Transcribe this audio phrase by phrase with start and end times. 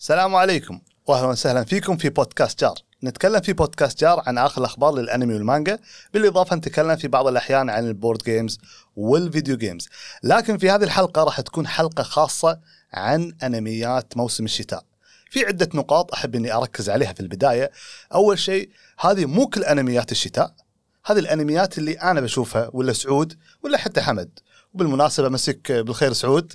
[0.00, 0.80] السلام عليكم.
[1.06, 2.74] واهلا وسهلا فيكم في بودكاست جار.
[3.04, 5.78] نتكلم في بودكاست جار عن آخر الأخبار للأنمي والمانجا.
[6.14, 8.58] بالإضافة نتكلم في بعض الأحيان عن ال board games
[8.96, 9.88] وال video games
[10.22, 12.60] لكن في هذه الحلقة راح تكون حلقة خاصة
[12.92, 14.84] عن أنميات موسم الشتاء.
[15.30, 17.70] في عدة نقاط أحب إني أركز عليها في البداية.
[18.14, 18.70] أول شيء
[19.00, 20.54] هذه مو كل أنميات الشتاء.
[21.04, 24.38] هذه الأنميات اللي أنا بشوفها ولا سعود ولا حتى حمد.
[24.74, 26.52] وبالمناسبة مسك بالخير سعود.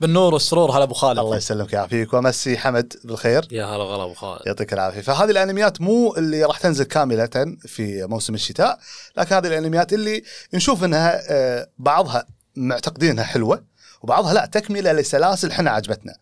[0.00, 0.70] بالنور والسرور.
[0.70, 1.18] هلا أبو خالد.
[1.18, 3.48] الله يسلمك ويعافيك وامسي حمد بالخير.
[3.50, 4.46] يا هلا غلا أبو خالد.
[4.46, 5.00] يعطيك العافية.
[5.00, 8.78] فهذه الأنميات مو اللي راح تنزل كاملة في موسم الشتاء
[9.16, 10.22] لكن هذه الأنميات اللي
[10.54, 12.26] نشوف إنها آه، بعضها
[12.56, 13.64] معتقدينها حلوة
[14.02, 16.14] وبعضها لا تكملة لسلاسل إحنا عجبتنا.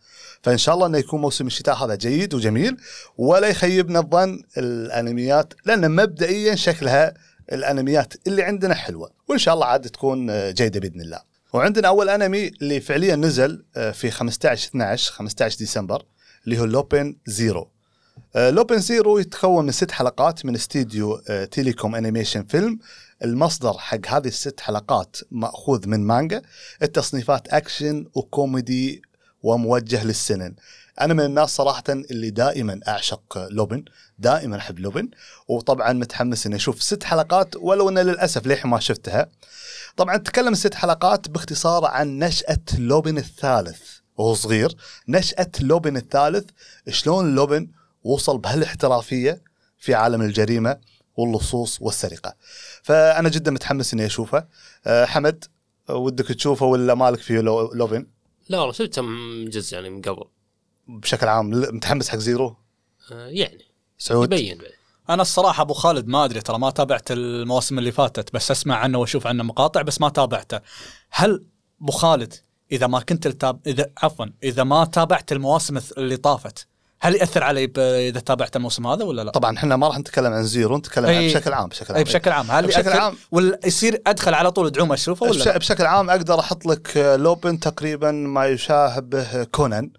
[0.42, 2.76] فإن شاء الله إنه يكون موسم الشتاء هذا جيد وجميل
[3.18, 7.14] ولا يخيبنا الظن الأنميات لأن مبدئيا شكلها
[7.52, 9.10] الأنميات اللي عندنا حلوة.
[9.28, 11.29] وإن شاء الله عاد تكون آه، جيدة بإذن الله.
[11.52, 16.04] وعندنا أول أنمي اللي فعليا نزل آه، في 15 12 15 ديسمبر
[16.44, 17.70] اللي هو لوبن Zero.
[18.36, 22.78] آه، لوبن Zero يتكون من ست حلقات من استديو آه، Telecom Animation Film.
[23.24, 26.42] المصدر حق هذه الست حلقات مأخوذ من مانجا.
[26.82, 29.02] التصنيفات أكشن وكوميدي
[29.42, 30.54] وموجه لل seinen.
[31.00, 33.84] أنا من الناس صراحة اللي دائما أعشق لوبن
[34.18, 35.08] دائما أحب لوبن
[35.48, 39.28] وطبعا متحمس إني أشوف ست حلقات ولو ان للأسف للحين ما شفتها.
[39.96, 43.82] طبعا تكلم الست حلقات باختصار عن نشأة لوبن الثالث
[44.16, 44.74] وهو صغير.
[45.08, 46.50] نشأة لوبن الثالث
[46.88, 47.68] شلون لوبن
[48.04, 49.42] وصل بهالاحترافية
[49.78, 50.78] في عالم الجريمة
[51.16, 52.34] واللصوص والسرقة.
[52.82, 54.44] فأنا جدا متحمس إني أشوفه.
[54.86, 55.44] أه حمد
[55.90, 58.06] ودك تشوفه ولا مالك في لو- لوبن؟
[58.48, 60.24] لا والله شفت كم جزء يعني من قبل.
[60.98, 62.56] بشكل عام متحمس حق Zero؟
[63.12, 63.64] آه، يعني.
[63.98, 64.32] سعود.
[64.32, 64.70] يبين بعد.
[65.10, 68.98] أنا الصراحة أبو خالد ما أدري ترى ما تابعت المواسم اللي فاتت بس أسمع عنه
[68.98, 70.60] وأشوف عنه مقاطع بس ما تابعته.
[71.10, 71.44] هل
[71.82, 72.34] أبو خالد
[72.72, 73.60] إذا ما كنت التاب...
[73.66, 76.66] إذا عفوا إذا ما تابعت المواسم اللي طافت
[77.00, 77.78] هل يأثر علي ب...
[77.78, 81.26] إذا تابعت الموسم هذا ولا لا؟ طبعا إحنا ما راح نتكلم عن زيرو نتكلم عن
[81.26, 81.96] بشكل عام بشكل عام.
[81.96, 82.50] اي بشكل عام.
[82.50, 83.16] هل بشكل عام.
[83.30, 86.96] ولا يصير أدخل على طول دعوم أشوفه ولا بش- لا؟ بشكل عام أقدر أحط لك
[86.96, 89.90] آه، لوبن تقريبا ما يشابه كونان.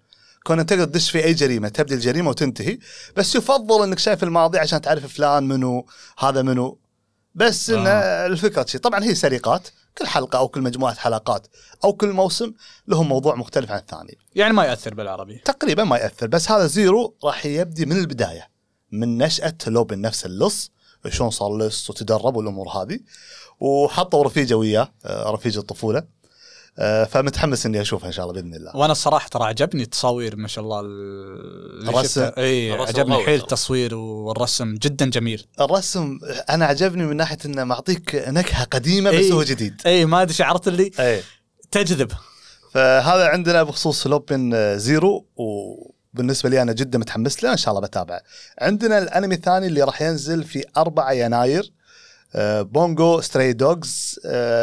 [0.44, 2.78] كونان تقدر تدش في أي جريمة تبدي الجريمة وتنتهي.
[3.16, 5.86] بس يفضل إنك شايف الماضي عشان تعرف فلان منو
[6.18, 6.78] هذا منو.
[7.34, 8.26] بس إن آه.
[8.26, 11.46] الفكرة شيء طبعا هي سرقات كل حلقة أو كل مجموعة حلقات
[11.84, 12.52] أو كل موسم
[12.88, 14.18] لهم موضوع مختلف عن الثاني.
[14.34, 15.38] يعني ما ياثر بالعربي.
[15.44, 18.48] تقريبا ما ياثر بس هذا زيرو راح يبدي من البداية
[18.92, 20.70] من نشأة لوبن نفس اللص
[21.08, 22.98] شلون صار لص وتدرب والأمور هذه.
[23.60, 26.02] وحطوا رفيجة وياه آه، رفيج الطفولة.
[27.10, 30.64] فمتحمس إني أشوفها إن شاء الله بإذن الله وأنا الصراحة ترى عجبني التصاوير ما شاء
[30.64, 30.80] الله
[31.88, 32.30] الرسم.
[32.38, 33.40] اي الرسم عجبني حيل.
[33.40, 36.18] التصوير والرسم جدا جميل الرسم
[36.50, 39.32] أنا عجبني من ناحية إنه معطيك نكهة قديمة بس إيه.
[39.32, 41.22] هو جديد اي ما أدري شعرت اللي اي
[41.70, 42.12] تجذب
[42.72, 47.86] فهذا عندنا بخصوص لوبن آه، زيرو وبالنسبة لي أنا جدا متحمس له إن شاء الله
[47.86, 48.20] بتابعه.
[48.60, 51.81] عندنا الأنمي الثاني اللي راح ينزل في 4 يناير آه،
[52.60, 54.20] Bungo Stray Dogs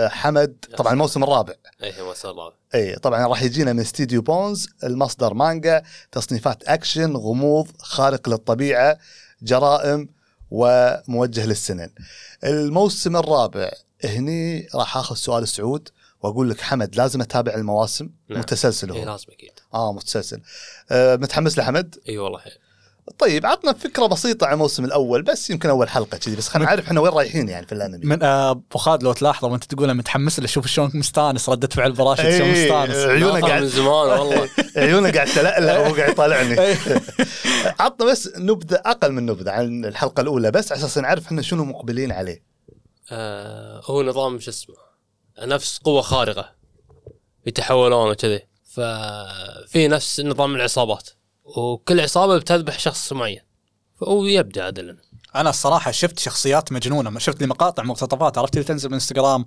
[0.08, 0.66] حمد.
[0.78, 1.54] طبعا الموسم الرابع.
[1.82, 7.68] ما شاء الله اي طبعا راح يجينا من استديو بونز المصدر مانجا تصنيفات أكشن غموض
[7.78, 8.98] خارق للطبيعة
[9.42, 10.10] جرائم
[10.52, 11.90] وموجه للسينن.
[12.44, 13.72] الموسم الرابع
[14.04, 15.90] هني راح آخذ سؤال سعود
[16.22, 18.10] وأقول لك حمد لازم أتابع المواسم.
[18.30, 18.40] نعم.
[18.40, 19.06] متسلسل هو.
[19.06, 19.52] لازم أكيد.
[19.74, 20.42] آه متسلسل.
[20.92, 22.54] آه متحمس لحمد؟ اي والله حيل.
[23.18, 26.86] طيب عطنا فكرة بسيطة عن الموسم الأول بس يمكن أول حلقة كذي بس خلينا نعرف
[26.86, 28.06] إحنا وين رايحين يعني في الأنمي.
[28.06, 31.92] من آه، أبو خالد لو تلاحظ وأنت تقول متحمس له شوف شلون مستانس ردة فعل
[31.92, 32.96] براشد شلون إيه، مستانس.
[32.96, 34.50] عيونه قاعد من زمان والله.
[34.78, 36.60] عيونه قاعد تلألأ وهو قاعد يطالعني.
[36.62, 36.78] إيه.
[37.80, 41.66] عطنا بس نبذة أقل من نبذة عن الحلقة الأولى بس على أساس نعرف إحنا شنو
[41.66, 42.44] مقبلين عليه.
[43.12, 44.76] آه هو نظام شو اسمه
[45.42, 46.52] نفس قوة خارقة
[47.46, 48.40] يتحولون وكذي.
[48.72, 51.10] ففي نفس نظام العصابات.
[51.58, 53.42] وكل عصابة بتذبح شخص معين.
[54.02, 54.98] فهو يبدأ عدلا.
[55.36, 57.20] أنا الصراحة شفت شخصيات مجنونة.
[57.20, 58.38] شفت لي مقاطع مقتطفات.
[58.38, 59.46] عرفت اللي تنزل من انستغرام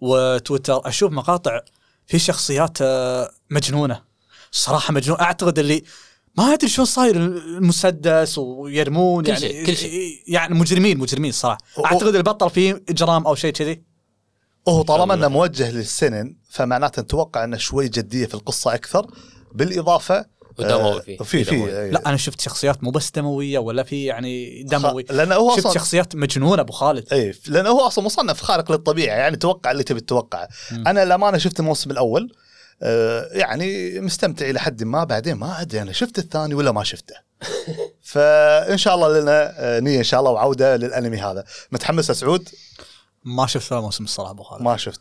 [0.00, 0.88] وتويتر.
[0.88, 1.60] أشوف مقاطع
[2.06, 4.02] في شخصيات آه، مجنونة.
[4.52, 5.20] الصراحه مجنون.
[5.20, 5.84] أعتقد اللي
[6.38, 9.24] ما أدري شلون صاير المسدس ويرمون.
[9.24, 10.22] كل يعني شيء- كل شيء.
[10.26, 13.82] يعني مجرمين مجرمين الصراحه و- أعتقد البطل فيه إجرام أو شيء كذي.
[14.66, 19.06] وهو طالما إنه موجه للسنن فمعناته نتوقع إنه شوي جدية في القصة أكثر.
[19.54, 20.26] بالإضافة
[20.58, 21.54] ودموي فيه في في.
[21.54, 21.90] إيه.
[21.90, 25.04] لا أنا شفت شخصيات مو بس دموية ولا في يعني دموي.
[25.08, 27.12] خ- لأنه هو شفت أصلا شخصيات مجنونة أبو خالد.
[27.12, 30.48] اي لأنه هو أصلا مصنف خارق للطبيعة يعني توقع اللي تبي تتوقعه.
[30.72, 32.32] أنا للأمانة شفت الموسم الأول
[32.82, 37.14] آه يعني مستمتع إلى حد ما بعدين ما أدري أنا شفت الثاني ولا ما شفته.
[38.02, 41.44] فإن شاء الله لنا آه، نية إن شاء الله وعودة للأنمي هذا.
[41.72, 42.48] متحمس يا سعود؟
[43.24, 44.62] ما شفت ثلاث موسم الصراحة أبو خالد.
[44.62, 45.00] ما شفت.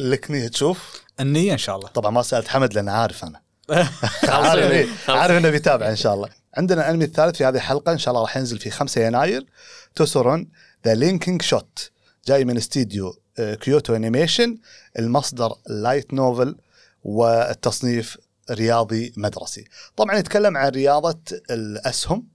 [0.00, 1.88] لك نية تشوف؟ النية إن شاء الله.
[1.88, 3.40] طبعا ما سألت حمد لأن عارف أنا.
[4.28, 4.86] عارف إيه،.
[5.08, 6.28] عارف انه بيتابع إن شاء الله.
[6.56, 9.46] عندنا الانمي الثالث في هذه الحلقة إن شاء الله راح ينزل في 5 يناير.
[9.94, 10.48] Tsurune
[10.84, 11.90] The Linking Shot
[12.26, 14.58] جاي من استديو آه، كيوتو انيميشن
[14.98, 16.56] المصدر light novel
[17.04, 18.18] والتصنيف
[18.50, 19.64] رياضي مدرسي.
[19.96, 21.20] طبعا يتكلم عن رياضة
[21.50, 22.26] الأسهم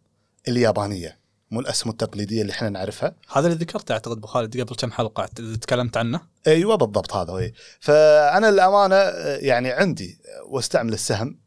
[0.47, 1.18] اليابانية.
[1.51, 3.15] مو الاسهم التقليدية اللي إحنا نعرفها.
[3.33, 5.25] هذا اللي ذكرته أعتقد ابو خالد قبل كم حلقة
[5.61, 6.21] تكلمت عنه.
[6.47, 7.49] أيوه بالضبط هذا هو.
[7.79, 8.95] فأنا الأمانة
[9.47, 10.19] يعني عندي
[10.49, 11.39] واستعمل السهم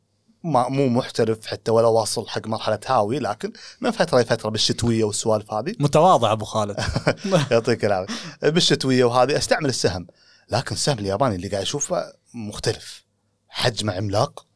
[0.45, 5.53] ما مو محترف حتى ولا واصل حق مرحلة هاوي لكن من فترة لفتره بالشتوية والسوالف
[5.53, 5.75] هذه.
[5.81, 6.77] متواضع أبو خالد.
[7.51, 8.15] يعطيك العافية.
[8.43, 10.07] بالشتوية وهذه أستعمل السهم
[10.51, 13.05] لكن السهم الياباني اللي قاعد أشوفه مختلف.
[13.49, 14.47] حجمه عملاق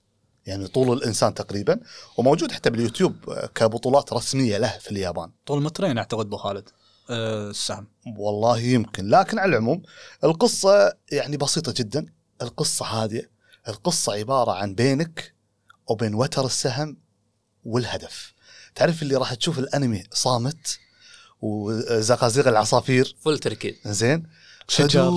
[0.46, 1.80] يعني طول الإنسان تقريبا
[2.16, 5.30] وموجود حتى باليوتيوب آه، كبطولات رسمية له في اليابان.
[5.46, 6.68] طول مترين أعتقد أبو خالد.
[7.10, 7.86] أه السهم.
[8.18, 9.08] والله يمكن.
[9.08, 9.82] لكن على العموم
[10.24, 12.06] القصة يعني بسيطة جدا.
[12.42, 13.30] القصة هادية.
[13.68, 15.34] القصة عبارة عن بينك
[15.88, 16.96] وبين وتر السهم
[17.64, 18.34] والهدف.
[18.74, 20.78] تعرف اللي راح تشوف الأنمي صامت
[21.40, 23.74] وزقازيق العصافير؟ فل تركيز.
[23.86, 24.26] زين.
[24.68, 25.12] شجر.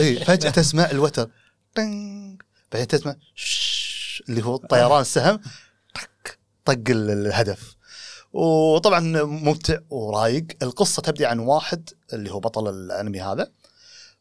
[0.00, 1.30] اي فجأة تسمع الوتر.
[1.76, 3.79] بعدين تسمع شش.
[4.28, 5.40] اللي هو طيران السهم
[5.94, 6.30] طق
[6.64, 7.76] طق ال- الهدف.
[8.32, 10.46] وطبعا ممتع ورايق.
[10.62, 13.50] القصة تبدي عن واحد اللي هو بطل الأنمي هذا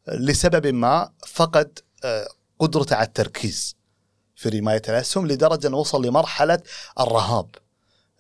[0.08, 2.28] لسبب ما فقد آه،
[2.60, 3.76] قدرته على التركيز
[4.36, 6.60] في رماية الأسهم لدرجة أنه وصل لمرحلة
[7.00, 7.50] الرهاب.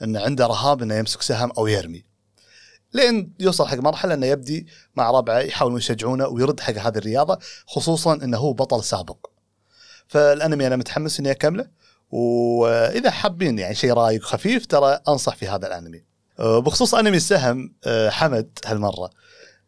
[0.03, 2.03] أنه عنده رهاب أنه يمسك سهم أو يرمي.
[2.93, 8.13] لين يوصل حق مرحلة أنه يبدي مع ربعه يحاولون يشجعونه ويرد حق هذه الرياضة خصوصا
[8.13, 9.28] أنه هو بطل سابق.
[10.09, 11.67] فالأنمي أنا متحمس أني أكمله
[12.11, 16.03] وإذا حابين يعني شيء رايق خفيف ترى أنصح في هذا الأنمي.
[16.39, 19.09] أه، بخصوص أنمي السهم أه، حمد هالمرة.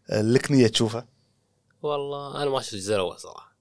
[0.09, 1.05] أه، لك نية تشوفه؟
[1.81, 3.51] والله أنا ما شفت الجزء الأول صراحة.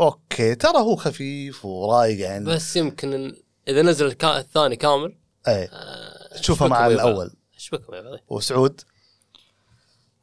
[0.00, 2.44] أوكي ترى هو خفيف ورايق يعني.
[2.44, 3.34] بس يمكن
[3.68, 5.16] إذا نزل الثاني كامل
[5.48, 5.68] أي.
[5.72, 6.86] آه، تشوفه مع.
[6.86, 7.30] الأول.
[7.56, 8.80] اشبكهم يا بعض وسعود؟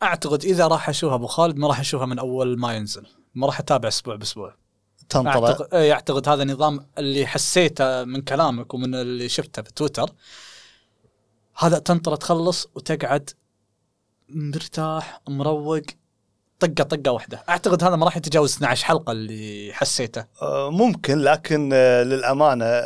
[0.03, 3.05] أعتقد إذا راح اشوفها أبو خالد ما راح اشوفها من أول ما ينزل.
[3.35, 4.62] ما راح أتابع أسبوع بأسبوع.
[5.13, 10.09] تنطلع اعتقد إيه، أعتقد هذا نظام اللي حسيته من كلامك ومن اللي شفته في تويتر.
[11.57, 13.29] هذا تنطر تخلص وتقعد
[14.29, 15.81] مرتاح مروق
[16.59, 17.43] طقه طقة واحدة.
[17.49, 20.25] أعتقد هذا ما راح يتجاوز 12 حلقة اللي حسيته.
[20.41, 22.83] آه، ممكن لكن آه، للأمانة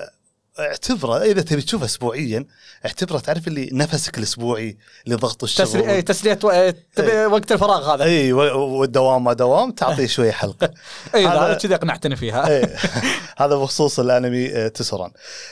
[0.59, 2.45] اعتبره إذا تبي تشوفه اسبوعيا
[2.85, 4.77] اعتبره تعرف اللي نفسك الأسبوعي
[5.07, 5.63] لضغط تسلي...
[5.65, 6.51] الشغل إيه، تسليه و...
[6.51, 7.27] إيه، تبي إيه.
[7.27, 8.03] وقت الفراغ هذا.
[8.03, 10.73] اي و- والدوام ما دوام تعطيه شوية حلقة.
[11.15, 12.47] اي هذا- كذا اقنعتني فيها.
[12.49, 12.75] إيه.
[13.41, 15.11] هذا بخصوص الأنمي تسران.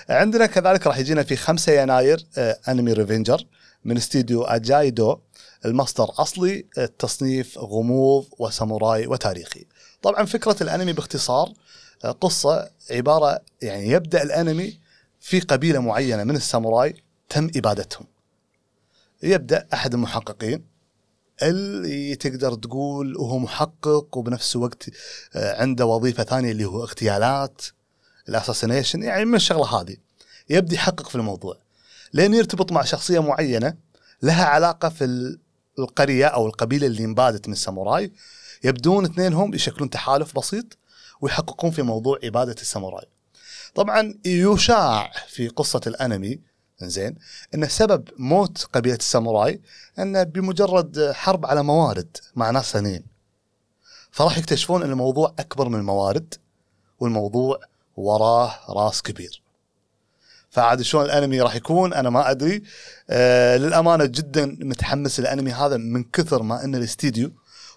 [0.10, 2.26] عندنا كذلك راح يجينا في 5 يناير
[2.70, 3.46] أنمي ريفنجر
[3.86, 5.18] من استديو اجايدو
[5.66, 9.66] المصدر أصلي التصنيف غموض وساموراي وتاريخي.
[10.02, 11.50] طبعا فكرة الأنمي باختصار
[12.22, 14.85] قصة عبارة يعني يبدأ الأنمي
[15.26, 16.96] في قبيلة معينة من الساموراي
[17.30, 18.06] تم إبادتهم.
[19.24, 20.66] يبدأ أحد المحققين
[21.42, 24.90] اللي تقدر تقول وهو محقق وبنفس الوقت
[25.36, 27.62] آه، عنده وظيفة ثانية اللي هو اغتيالات
[28.30, 29.98] الأساسينيشن يعني من الشغلة هذه.
[30.50, 31.58] يبدي يحقق في الموضوع.
[32.14, 33.74] لين يرتبط مع شخصية معينة
[34.22, 35.40] لها علاقة في ال-
[35.80, 38.12] القرية أو القبيلة اللي انبادت من الساموراي
[38.64, 40.78] يبدون اثنينهم يشكلون تحالف بسيط
[41.22, 43.06] ويحققون في موضوع إبادة الساموراي.
[43.76, 46.40] طبعا يشاع في قصة الأنمي
[46.82, 47.16] زين
[47.56, 49.62] إن سبب موت قبيلة الساموراي
[50.00, 53.04] انه بمجرد حرب على موارد مع ناس ثانيين.
[54.12, 56.34] فراح يكتشفون إن الموضوع أكبر من الموارد
[57.00, 57.60] والموضوع
[57.98, 59.42] وراه راس كبير.
[60.50, 62.64] فعاد شلون الأنمي راح يكون أنا ما أدري
[63.10, 67.32] آه للأمانة جدا متحمس الانمي هذا من كثر ما إن الاستديو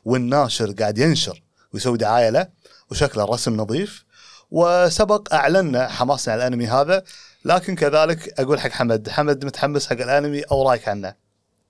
[0.05, 2.49] والناشر قاعد ينشر ويسوي دعاية له
[2.91, 4.05] وشكله الرسم نظيف
[4.51, 7.05] وسبق أعلنا حماسنا على الأنمي هذا
[7.45, 9.09] لكن كذلك أقول حق حمد.
[9.09, 11.15] حمد متحمس حق الأنمي أو رأيك عنه؟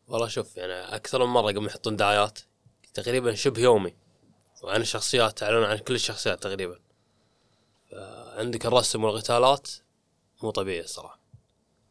[0.09, 2.39] والله شوف يعني أكثر من مرة قبل يحطون دعايات
[2.95, 3.95] تقريبا شبه يومي
[4.63, 6.79] وعن الشخصيات تعلنون عن كل الشخصيات تقريبا.
[8.37, 9.69] عندك الرسم والقتالات
[10.43, 11.21] مو طبيعي الصراحة.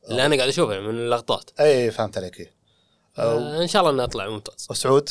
[0.10, 1.52] اللي أنا قاعد أشوفه من اللقطات.
[1.60, 2.54] أي فهمت عليك.
[3.18, 4.68] آه إن شاء الله إنه يطلع ممتاز.
[4.70, 5.10] وسعود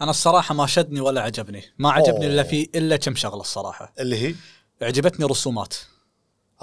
[0.00, 1.64] أنا الصراحة ما شدني ولا عجبني.
[1.78, 3.92] ما عجبني إلا في إلا كم شغلة الصراحة.
[4.00, 4.34] اللي هي؟
[4.82, 5.74] عجبتني رسومات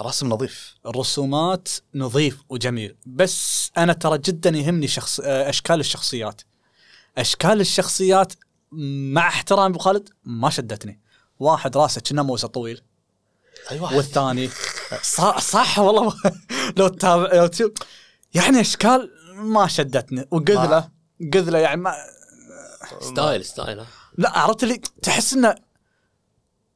[0.00, 0.74] رسم نظيف.
[0.86, 6.42] الرسومات نظيف وجميل بس أنا ترى جدا يهمني شخص أشكال الشخصيات.
[7.18, 8.32] أشكال الشخصيات
[9.12, 11.00] مع احترامي أبو خالد ما شدتني.
[11.38, 12.82] واحد راسه كنا موسى طويل.
[13.70, 14.50] أيوه والثاني
[15.02, 16.14] صح, صح والله
[16.78, 17.70] لو تتابع لو تشوف.
[18.34, 20.26] يعني أشكال ما شدتني.
[20.30, 20.88] وقذلة
[21.34, 21.94] قذلة يعني ما
[23.00, 23.78] style style.
[23.78, 23.86] ها
[24.18, 25.54] لا عرفت اللي تحس إنه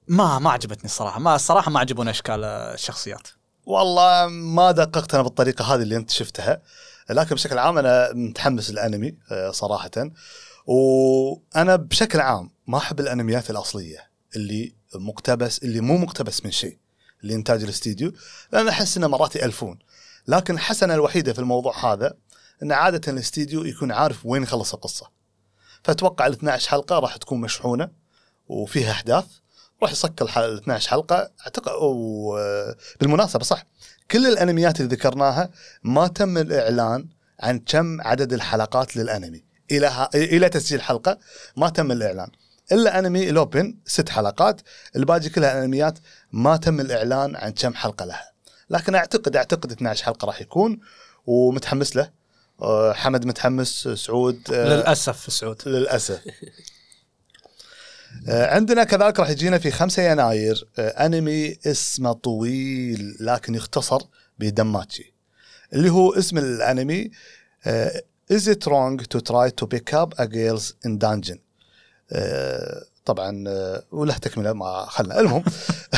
[0.09, 1.21] ما ما عجبتني الصراحة.
[1.21, 3.29] ما الصراحة ما عجبوني أشكال الشخصيات.
[3.67, 6.63] والله ما دققت أنا بالطريقة هذه اللي أنت شفتها
[7.11, 9.91] لكن بشكل عام أنا متحمس للأنمي آه، صراحة.
[10.67, 16.79] وأنا بشكل عام ما أحب الأنميات الأصلية اللي مقتبس اللي مو مقتبس من شيء
[17.23, 18.13] اللي انتاج الاستديو
[18.53, 19.79] لأن أحس إنه مرات يألفون.
[20.29, 22.15] لكن الحسنه الوحيدة في الموضوع هذا
[22.63, 25.11] إن عادة الاستديو يكون عارف وين يخلص القصة.
[25.85, 27.91] فأتوقع ال 12 حلقة راح تكون مشحونة
[28.49, 29.27] وفيها أحداث
[29.83, 31.31] يصك الح- ال 12 حلقة.
[31.41, 33.65] اعتقد و- بالمناسبة صح.
[34.11, 35.51] كل الأنميات اللي ذكرناها
[35.83, 37.07] ما تم الإعلان
[37.41, 39.45] عن كم عدد الحلقات للأنمي.
[39.71, 40.11] إلى ها...
[40.15, 41.19] إلى تسجيل حلقة
[41.57, 42.29] ما تم الإعلان.
[42.73, 44.61] إلا أنمي لوبن ست حلقات.
[44.97, 45.99] الباقي كلها أنميات
[46.33, 48.31] ما تم الإعلان عن كم حلقة لها.
[48.71, 50.81] لكن اعتقد أعتقد 12 حلقة راح يكون
[51.27, 52.11] ومتحمس له.
[52.63, 55.63] أه، حمد متحمس سعود أه، للأسف سعود.
[55.67, 56.21] للأسف.
[58.29, 63.99] عندنا كذلك راح يجينا في 5 يناير آه، أنمي اسمه طويل لكن يختصر
[64.39, 65.15] بدانماتشي.
[65.73, 67.11] اللي هو اسم الأنمي
[67.67, 71.39] آه، Is it wrong to try to pick up a girls in dungeon
[72.13, 75.21] آه، طبعا آه، وله تكملة ما خلنا.
[75.21, 75.45] المهم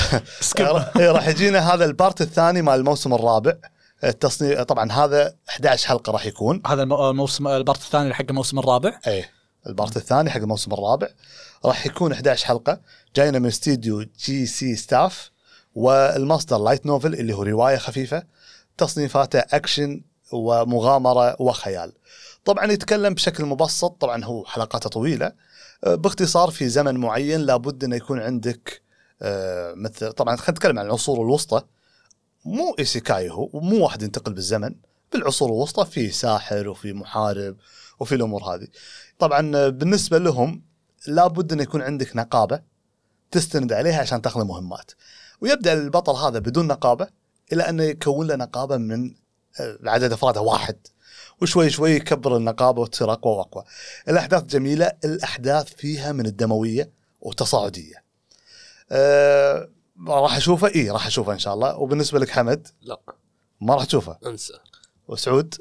[0.96, 3.52] راح يجينا هذا ال part الثاني مال الموسم الرابع.
[4.04, 6.62] التصنيف طبعا هذا 11 حلقة راح يكون.
[6.66, 9.30] هذا الم- الموسم ال part الثاني حق الموسم الرابع؟ إيه
[9.66, 11.08] ال part الثاني حق الموسم الرابع.
[11.64, 12.80] راح يكون 11 حلقة
[13.16, 15.30] جاينا من استديو جي سي ستاف
[15.74, 18.22] والمصدر light novel اللي هو رواية خفيفة
[18.78, 20.02] تصنيفاته اكشن
[20.32, 21.92] ومغامرة وخيال.
[22.44, 25.32] طبعا يتكلم بشكل مبسط طبعا هو حلقاته طويلة
[25.84, 28.82] أه، باختصار في زمن معين لابد إنه يكون عندك
[29.22, 31.62] أه، مثل طبعا خلينا نتكلم عن العصور الوسطى.
[32.44, 34.74] مو إيسيكاي هو مو واحد ينتقل بالزمن
[35.12, 37.56] بالعصور الوسطى في ساحر وفي محارب
[38.00, 38.66] وفي الأمور هذه.
[39.18, 40.69] طبعا بالنسبة لهم
[41.06, 42.62] لابد ان يكون عندك نقابة
[43.30, 44.92] تستند عليها عشان تاخذ مهمات.
[45.40, 47.08] ويبدأ البطل هذا بدون نقابة
[47.52, 49.14] إلى أنه يكون له نقابة من
[49.60, 50.76] آه، عدد افرادها واحد.
[51.42, 53.64] وشوي شوي يكبر النقابة وتصير أقوى وأقوى.
[54.08, 56.90] الأحداث جميلة، الأحداث فيها من الدموية
[57.20, 58.04] وتصاعديه.
[58.90, 59.68] أه
[60.08, 61.76] راح أشوفه؟ اي راح أشوفه إن شاء الله.
[61.76, 63.00] وبالنسبة لك حمد؟ لا.
[63.60, 64.52] ما راح تشوفه؟ انسى.
[65.08, 65.54] وسعود؟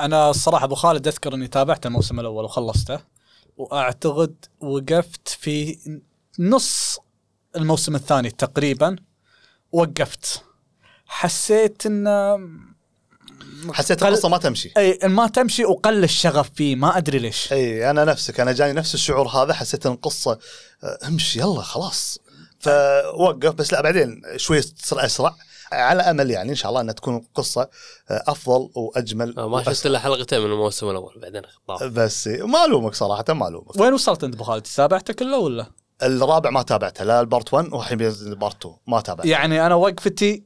[0.00, 3.00] أنا الصراحة أبو خالد أذكر إني تابعت الموسم الأول وخلصته.
[3.56, 5.78] وأعتقد وقفت في
[6.38, 6.98] نص
[7.56, 8.96] الموسم الثاني تقريبا
[9.72, 10.42] وقفت.
[11.06, 12.38] حسيت انه
[13.72, 14.72] حسيت القصة ما تمشي.
[14.76, 17.52] أي ما تمشي وقل الشغف فيه ما أدري ليش.
[17.52, 20.38] أي أنا نفسك أنا جاني نفس الشعور هذا حسيت إن القصة
[20.84, 22.18] آه، امشي يلا خلاص.
[22.60, 25.36] فوقف بس لا بعدين شوي تصير أسرع.
[25.74, 27.60] على أمل يعني إن شاء الله انها تكون القصة
[28.10, 29.86] آه، أفضل وأجمل آه، ما شفت.
[29.86, 33.80] إلا حلقتين من الموسم الأول بعدين طاف بس ما ألومك صراحة ما ألومك.
[33.80, 35.66] وين وصلت أنت ابو خالد تابعته كله ولا؟
[36.02, 39.28] الرابع ما تابعته لا ال part 1 والحين بينزل ال part 2 ما تابعته.
[39.28, 40.44] يعني أنا وقفتي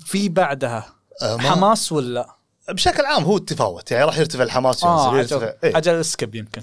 [0.00, 0.86] في بعدها
[1.22, 2.36] آه، ما- حماس ولا؟
[2.68, 5.76] بشكل عام هو تفاوت يعني راح يرتفع الحماس عجل, يرتفع إيه.
[5.76, 6.62] عجل skip يمكن.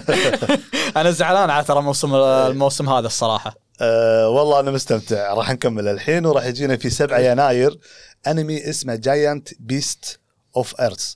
[0.96, 3.54] أنا زعلان على ترى موسم الموسم هذا الصراحة.
[3.80, 5.34] أه والله أنا مستمتع.
[5.34, 7.78] راح نكمل الحين وراح يجينا في 7 يناير
[8.26, 10.20] أنمي اسمه Giant Beasts
[10.56, 11.14] of Ars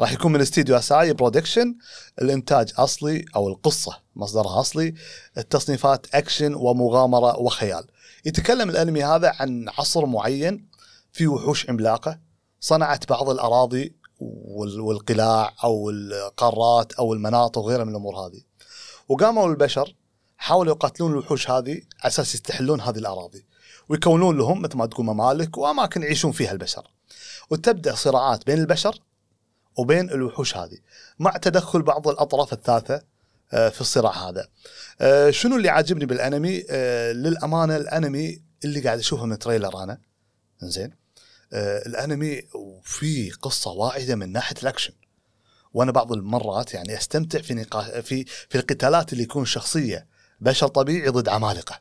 [0.00, 1.74] راح يكون من استديو أساي برودكشن
[2.22, 4.94] الإنتاج أصلي أو القصة مصدرها أصلي.
[5.38, 7.84] التصنيفات أكشن ومغامرة وخيال.
[8.24, 10.68] يتكلم الأنمي هذا عن عصر معين
[11.12, 12.18] في وحوش عملاقة.
[12.60, 18.40] صنعت بعض الأراضي وال- والقلاع أو القارات أو المناطق وغيرها من الأمور هذه.
[19.08, 19.94] وقاموا البشر
[20.36, 23.46] حاولوا يقاتلون الوحوش هذه على أساس يستحلون هذه الأراضي
[23.88, 26.90] ويكونون لهم مثل ما تقول ممالك وأماكن يعيشون فيها البشر.
[27.50, 29.02] وتبدأ صراعات بين البشر
[29.76, 30.78] وبين الوحوش هذه
[31.18, 33.02] مع تدخل بعض الأطراف الثالثة
[33.52, 34.48] آه، في الصراع هذا.
[35.00, 39.98] آه، شنو اللي عاجبني بالأنمي؟ آه، للأمانة الأنمي اللي قاعد أشوفه من تريلر أنا
[40.62, 40.90] زين
[41.86, 44.92] الأنمي وفيه قصة واعده من ناحية الأكشن.
[45.74, 50.06] وأنا بعض المرات يعني أستمتع في نقاش في في القتالات اللي يكون شخصية
[50.40, 51.80] بشر طبيعي ضد عمالقة.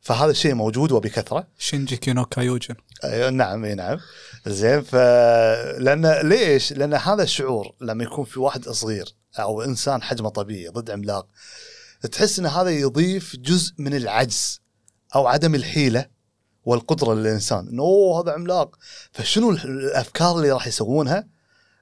[0.00, 1.46] فهذا الشيء موجود وبكثرة.
[1.58, 2.74] شينجيكي نو كيوجين.
[3.04, 3.98] أيوة نعم إي نعم.
[4.46, 4.94] زين ف
[5.78, 10.90] لأن ليش؟ لأن هذا الشعور لما يكون في واحد صغير أو إنسان حجمه طبيعي ضد
[10.90, 11.26] عملاق
[12.12, 14.60] تحس إن هذا يضيف جزء من العجز
[15.14, 16.06] أو عدم الحيلة
[16.64, 17.68] والقدرة للإنسان.
[17.68, 18.76] إنه أوه هذا عملاق.
[19.12, 21.28] فشنو الأفكار اللي راح يسوونها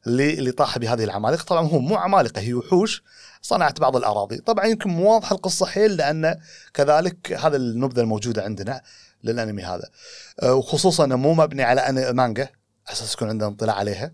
[0.06, 3.02] اللي اللي طاح بهذه العمالقة؟ طبعا هم مو عمالقة هي وحوش
[3.46, 4.36] صنعت بعض الأراضي.
[4.36, 6.34] طبعا يمكن مو واضحة القصة حيل لأن
[6.74, 8.82] كذلك هذا النبذة الموجودة عندنا
[9.24, 9.88] للأنمي هذا.
[10.42, 12.48] أه، وخصوصا إنه مو مبني على مانجا
[12.88, 14.12] أساس يكون عندنا اطلاع عليها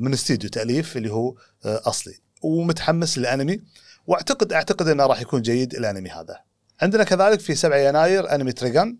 [0.00, 1.34] من استديو تأليف اللي هو
[1.64, 2.14] أه، أصلي.
[2.42, 3.60] ومتحمس للأنمي
[4.06, 6.40] واعتقد أعتقد إنه راح يكون جيد الأنمي هذا.
[6.80, 8.96] عندنا كذلك في 7 يناير أنمي تريجان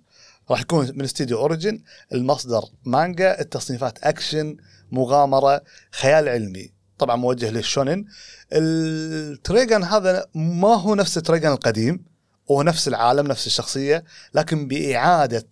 [0.50, 4.56] راح يكون من استديو اورنج المصدر مانجا التصنيفات أكشن
[4.90, 6.75] مغامرة خيال علمي.
[6.98, 8.04] طبعا موجه للشونن.
[8.52, 12.04] التريجان هذا ما هو نفس تريجان القديم
[12.50, 15.46] هو نفس العالم نفس الشخصية لكن بإعادة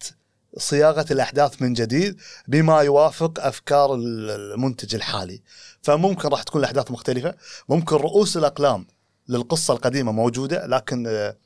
[0.58, 5.42] صياغة الأحداث من جديد بما يوافق أفكار المنتج الحالي.
[5.82, 7.34] فممكن راح تكون الأحداث مختلفة
[7.68, 8.86] ممكن رؤوس الأقلام
[9.28, 11.36] للقصة القديمة موجودة لكن آه،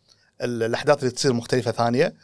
[0.43, 2.14] الأحداث اللي تصير مختلفة ثانية.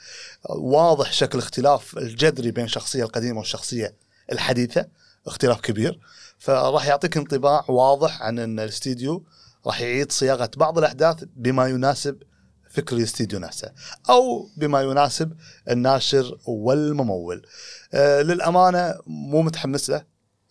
[0.49, 3.95] واضح شكل اختلاف الجذري بين الشخصيه القديمة والشخصية
[4.33, 4.87] الحديثة
[5.27, 5.99] اختلاف كبير.
[6.45, 9.25] فراح يعطيك انطباع واضح عن أن الاستديو
[9.67, 12.23] راح يعيد صياغة بعض الأحداث بما يناسب
[12.71, 13.73] فكر الاستديو نفسه
[14.11, 15.33] أو بما يناسب
[15.71, 17.47] الناشر والممول.
[17.95, 20.05] آه للأمانة مو متحمس له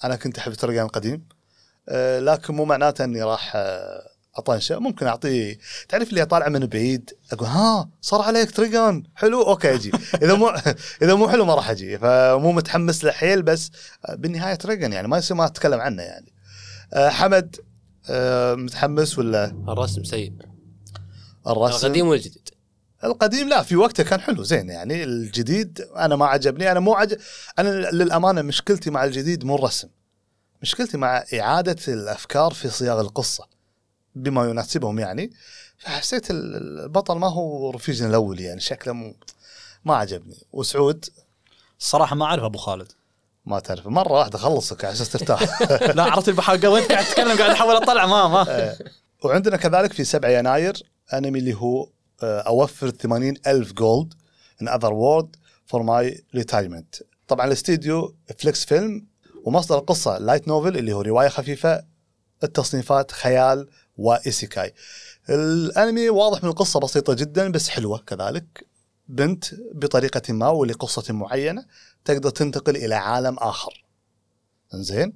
[0.03, 1.27] أنا كنت أحب ترجان القديم
[1.89, 4.79] آه لكن مو معناته إني راح آه أطنشة.
[4.79, 5.57] ممكن اعطيه
[5.89, 9.91] تعرف اللي طالع من بعيد؟ أقول ها صار عليك ترايجن حلو أوكي أجي.
[10.23, 10.49] إذا مو
[11.01, 11.97] إذا مو حلو ما راح أجي.
[11.97, 13.71] فمو متحمس له حيل بس
[14.09, 16.33] بالنهاية ترايجن يعني ما يصير ما أتكلم عنه يعني.
[16.93, 17.55] أه حمد
[18.09, 20.33] أه متحمس ولا؟ الرسم سيء.
[21.47, 22.49] الرسم؟ القديم والجديد.
[23.03, 25.03] القديم لا في وقته كان حلو زين يعني.
[25.03, 26.71] الجديد أنا ما عجبني.
[26.71, 27.17] أنا مو عجب
[27.59, 29.87] أنا للأمانة مشكلتي مع الجديد مو الرسم.
[30.61, 33.52] مشكلتي مع إعادة الأفكار في صياغه القصة.
[34.15, 35.31] بما يناسبهم يعني
[35.77, 39.15] فحسيت البطل ما هو رفيجنا الأول يعني شكله مو
[39.85, 40.37] ما عجبني.
[40.51, 41.05] وسعود؟
[41.79, 42.91] الصراحه ما أعرف أبو خالد.
[43.45, 45.61] ما تعرف مرة واحدة خلصك على أساس ترتاح.
[45.97, 48.47] لا عرفت بحاول وانت قاعد تتكلم قاعد أحاول أطلع ما ما.
[48.57, 48.77] إيه.
[49.23, 51.89] وعندنا كذلك في 7 يناير أنمي اللي هو
[52.23, 54.13] آه، over 80 ألف gold
[54.61, 56.95] in another world for my retirement
[57.27, 59.05] طبعا الاستديو فليكس فيلم
[59.43, 61.83] ومصدر القصة light novel اللي هو رواية خفيفة
[62.43, 64.73] التصنيفات خيال و isekai.
[65.29, 68.67] الأنمي واضح من القصة بسيطة جدا بس حلوة كذلك.
[69.07, 71.65] بنت بطريقة ما ولقصة معينة
[72.05, 73.85] تقدر تنتقل إلى عالم آخر.
[74.73, 75.13] زين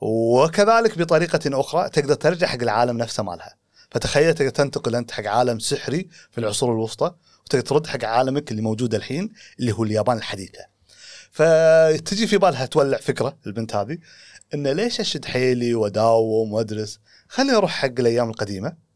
[0.00, 3.56] وكذلك بطريقة أخرى تقدر ترجع حق العالم نفسه مالها.
[3.90, 8.62] فتخيل تقدر تنتقل أنت حق عالم سحري في العصور الوسطى وتقدر ترد حق عالمك اللي
[8.62, 10.64] موجود الحين اللي هو اليابان الحديثة.
[11.30, 13.98] فتجي في بالها تولع فكرة البنت هذه
[14.54, 18.88] انه ليش أشد حيلي واداوم وأدرس؟ خليني أروح حق الأيام القديمة.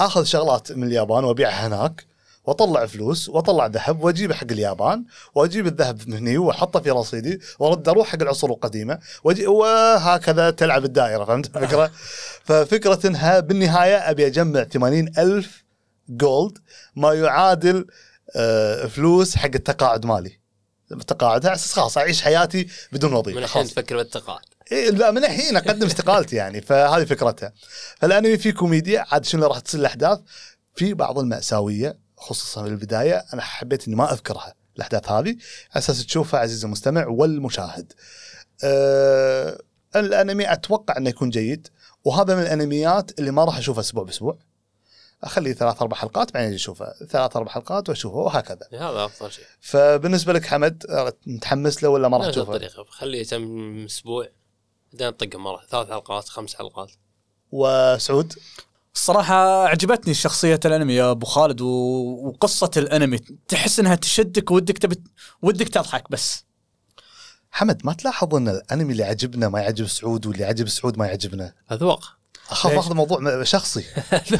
[0.00, 2.06] آخذ شغلات من اليابان وابيعها هناك
[2.44, 7.88] وأطلع فلوس وأطلع ذهب واجيبه حق اليابان وأجيب الذهب من هني وأحطه في رصيدي وأرد
[7.88, 11.90] أروح حق العصور القديمة وأجي وهكذا تلعب الدائرة فهمت الفكرة؟
[12.46, 15.64] ففكرة إنها بالنهاية أبي أجمع 80 ألف
[16.08, 16.58] جولد
[16.96, 17.86] ما يعادل
[18.36, 20.38] آه، فلوس حق التقاعد مالي.
[20.92, 24.44] التقاعد على أساس خلاص أعيش حياتي بدون وظيفة من الحين تفكر بالتقاعد.
[24.72, 27.52] إيه لا من الحين أقدم استقالتي يعني فهذه فكرتها
[27.96, 30.20] فالانمي فيه كوميديا عاد شنو راح تصير الأحداث
[30.74, 35.28] في بعض المأساوية خصوصا في البداية أنا حبيت إني ما أذكرها الأحداث هذه
[35.70, 37.92] على أساس تشوفها عزيزي المستمع والمشاهد.
[38.64, 39.58] أه
[39.96, 41.68] الأنمي أتوقع إنه يكون جيد
[42.04, 44.38] وهذا من الأنميات اللي ما راح اشوفه أسبوع بأسبوع.
[45.22, 49.44] أخلي ثلاث أربع حلقات بعدين أجي اشوفه ثلاث أربع حلقات واشوفه وهكذا هذا أفضل شيء
[49.60, 50.84] فبالنسبة لك حمد
[51.26, 54.28] متحمس له ولا ما راح تشوفه؟ الطريقة خليه كم أسبوع
[54.94, 55.60] بعدين نطقه مرة.
[55.70, 56.90] ثلاث حلقات خمس حلقات.
[57.52, 58.32] وسعود؟
[58.94, 61.66] الصراحة عجبتني شخصية الأنمي يا أبو خالد و...
[62.22, 63.18] وقصة الأنمي.
[63.48, 65.02] تحس إنها تشدك ودك تبي
[65.42, 66.44] ودك تضحك بس.
[67.50, 71.54] حمد ما تلاحظ إن الأنمي اللي عجبنا ما يعجب سعود واللي عجب سعود ما يعجبنا؟
[71.72, 72.18] اذواق
[72.50, 73.84] أخاف؟ أخذ موضوع شخصي.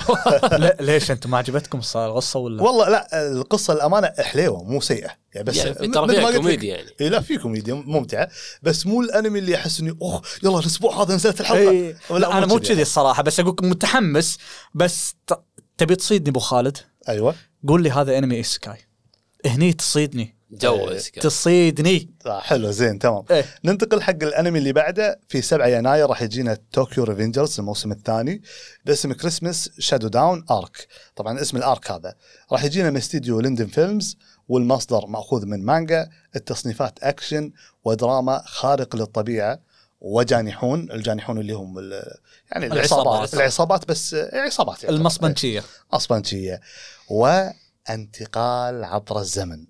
[0.52, 5.10] لا ليش أنتم ما عجبتكم القصة ولا؟ والله لا القصة الأمانة حليوة مو سيئة.
[5.34, 6.90] يعني بس يعني ترى فيها كوميديا يعني.
[7.00, 8.28] إيه لا في كوميديا ممتعة
[8.62, 11.70] بس مو الأنمي اللي أحس إني اوه يلا الأسبوع هذا نزلت الحلقة.
[11.70, 11.96] إيه.
[12.10, 12.82] لا أنا مو كذي.
[12.82, 14.38] الصراحة بس أقول متحمس
[14.74, 15.32] بس ت...
[15.78, 16.78] تبي تصيدني أبو خالد؟
[17.08, 17.34] أيوه.
[17.68, 18.78] قول لي هذا أنمي isekai.
[19.46, 20.36] هني تصيدني.
[20.60, 20.96] جو إيه.
[20.96, 21.20] isekai.
[21.20, 23.44] تصيدني آه حلو زين تمام إيه.
[23.64, 28.42] ننتقل حق الانمي اللي بعده في 7 يناير راح يجينا طوكيو ريفنجرز الموسم الثاني
[28.84, 30.86] باسم Christmas showdown arc
[31.16, 32.14] طبعا اسم ال arc هذا
[32.52, 34.16] راح يجينا من استديو لايدن فيلمز
[34.48, 37.52] والمصدر مأخوذ من مانجا التصنيفات أكشن
[37.84, 39.60] ودراما خارق للطبيعة
[40.00, 42.14] وجانحون الجانحون اللي هم ال-
[42.52, 43.34] يعني العصابات.
[43.34, 44.96] العصابات بس آه، عصابات يعني.
[44.96, 45.62] المصبنشية
[45.92, 46.60] اسبانشيه
[47.88, 49.64] وانتقال عبر الزمن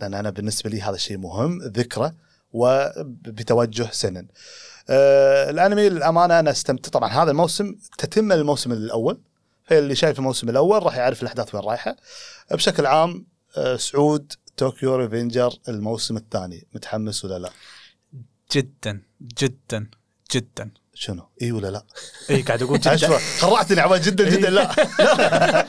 [0.00, 2.12] لأن أنا بالنسبة لي هذا شيء مهم ذكرى
[2.52, 4.26] وبتوجه سنن.
[4.90, 9.20] آه الأنمي للأمانة أنا استمتع طبعا هذا الموسم تتم الموسم الأول
[9.64, 11.96] فاللي شايف الموسم الأول راح يعرف الأحداث وين رايحة.
[12.50, 17.50] بشكل عام آه سعود طوكيو ريفنجر الموسم الثاني متحمس ولا لا؟
[18.52, 19.02] جدا
[19.40, 19.90] جدا
[20.32, 21.82] جدا شنو؟ اي ولا لا؟
[22.30, 23.18] اي قاعد أقول جدا.
[23.38, 24.70] خرعتني عبال جدا جدا لا.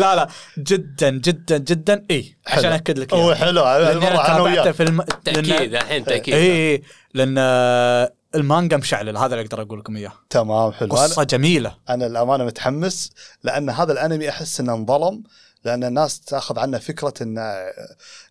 [0.00, 0.28] لا لا.
[0.58, 2.06] جدا جدا جدا.
[2.10, 2.72] اي عشان.
[2.72, 3.34] اكد لك هو.
[3.34, 3.64] حلو.
[3.64, 5.02] أنا وياك في الم...
[5.02, 6.34] تأكيد الحين تأكيد.
[6.34, 6.82] اي اي
[7.14, 9.16] لأن آه، المانجا مشعلل.
[9.16, 10.12] هذا اللي أقدر أقول لكم إياه.
[10.30, 10.88] تمام حلو.
[10.88, 11.76] قصة جميلة.
[11.88, 13.10] أنا الأمانة متحمس
[13.42, 15.22] لأن هذا الأنمي أحس إنه انظلم.
[15.64, 17.54] لأن الناس تأخذ عنه فكرة انه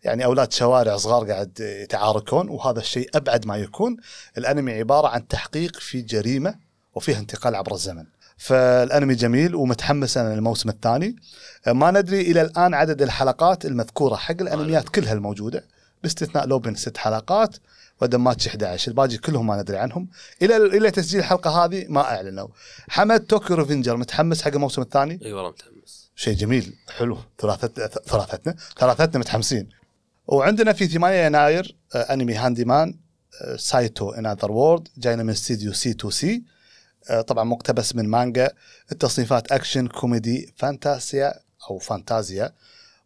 [0.04, 3.98] يعني أولاد شوارع صغار قاعد يتعاركون وهذا الشيء أبعد ما يكون.
[4.38, 6.56] الأنمي عبارة عن تحقيق في جريمة
[6.96, 8.06] وفيها انتقال عبر الزمن.
[8.38, 11.16] فالأنمي جميل ومتحمس أنا للموسم الثاني.
[11.68, 15.66] ما ندري إلى الآن عدد الحلقات المذكورة حق الأنميات كلها الموجودة.
[16.04, 17.56] باستثناء لوبن ست حلقات
[18.02, 20.08] ودماتش 11 الباقي كلهم ما ندري عنهم.
[20.42, 22.48] إلى إلى تسجيل الحلقة هذه ما أعلنوا.
[22.88, 26.05] حمد توكيو ريفنجر متحمس حق الموسم الثاني؟ إي والله متحمس.
[26.16, 26.76] شيء جميل.
[26.98, 27.18] حلو.
[27.40, 29.70] ثلاثتنا ثلاثتنا ثلاثتنا متحمسين.
[30.28, 33.00] وعندنا في 8 يناير آه، أنمي handyman
[33.42, 36.44] آه، سايتو in another world جاينا من استديو سي تو سي
[37.10, 38.50] آه، طبعا مقتبس من مانجا
[38.92, 41.34] التصنيفات action comedy فانتاسيا
[41.70, 42.54] أو فانتازيا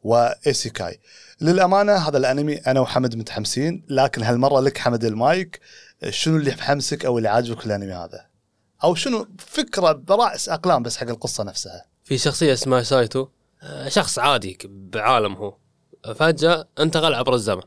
[0.04, 1.00] و isekai
[1.41, 5.60] للأمانة هذا الأنمي أنا وحمد متحمسين لكن هالمرة لك حمد المايك
[6.10, 8.26] شنو اللي محمسك أو اللي عاجبك الأنمي هذا؟
[8.84, 13.28] أو شنو فكرة براس أقلام بس حق القصة نفسها؟ في شخصية اسمها سايتو.
[13.62, 15.56] آه، شخص عادي بعالم هو.
[16.15, 17.62] فجأة انتقل عبر الزمن.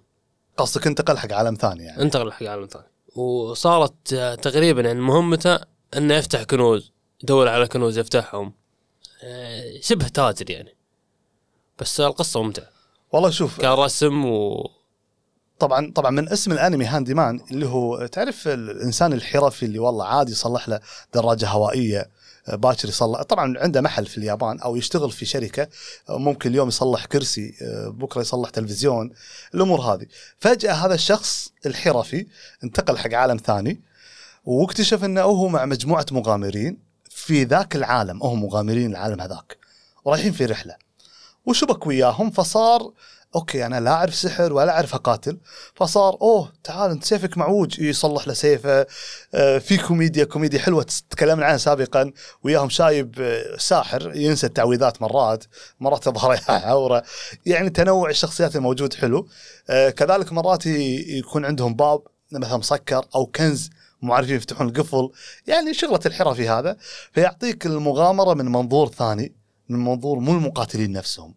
[0.57, 2.02] قصدك انتقل حق عالم ثاني يعني.
[2.02, 2.87] انتقل حق عالم ثاني.
[3.16, 5.59] وصارت آه، تقريبا يعني مهمته
[5.96, 6.92] إنه يفتح كنوز
[7.24, 8.52] يدور على كنوز يفتحهم.
[9.24, 10.76] آه، شبه تاجر يعني.
[11.78, 12.68] بس القصة ممتعة.
[13.12, 14.70] والله شوف كان رسم و
[15.59, 20.33] طبعا طبعا من اسم الأنمي هاندي مان اللي هو تعرف الإنسان الحرفي اللي والله عادي
[20.33, 20.81] يصلح له
[21.14, 22.11] دراجة هوائية؟
[22.48, 23.22] باكر يصلح.
[23.22, 25.68] طبعا عنده محل في اليابان أو يشتغل في شركة
[26.09, 29.11] آه، ممكن اليوم يصلح كرسي آه، بكرة يصلح تلفزيون
[29.55, 30.07] الأمور هذه.
[30.38, 32.26] فجأة هذا الشخص الحرفي
[32.64, 33.81] انتقل حق عالم ثاني
[34.44, 36.78] واكتشف إنه هو مع مجموعة مغامرين
[37.11, 38.22] في ذاك العالم.
[38.22, 39.57] هم مغامرين العالم هذاك.
[40.05, 40.76] ورايحين في رحلة.
[41.46, 42.92] وشبك وياهم فصار
[43.35, 45.38] أوكي أنا لا اعرف سحر ولا اعرف اقاتل.
[45.75, 47.79] فصار أوه تعال انت سيفك معوج.
[47.79, 48.87] يصلح له سيفه.
[49.35, 52.12] آه، في كوميديا كوميديا حلوة تكلمنا عنها سابقا.
[52.42, 55.45] وياهم شايب آه، ساحر ينسى التعويذات مرات.
[55.81, 57.03] مرات تظهر عورة.
[57.47, 59.29] يعني تنوع الشخصيات الموجود حلو.
[59.71, 63.71] آه، كذلك مرات يكون عندهم باب مثلا مسكر أو كنز
[64.03, 65.11] مو عارفين يفتحون القفل.
[65.47, 66.77] يعني شغلة الحرفي هذا.
[67.12, 69.33] فيعطيك المغامرة من منظور ثاني
[69.68, 71.35] من منظور مو المقاتلين نفسهم.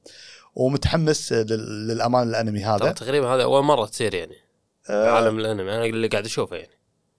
[0.55, 2.91] ومتحمس لل- للأمان الأنمي هذا.
[2.91, 4.35] تقريبا هذا أول مرة تصير يعني.
[4.89, 6.69] آه، عالم الأنمي أنا اللي قاعد أشوفه يعني.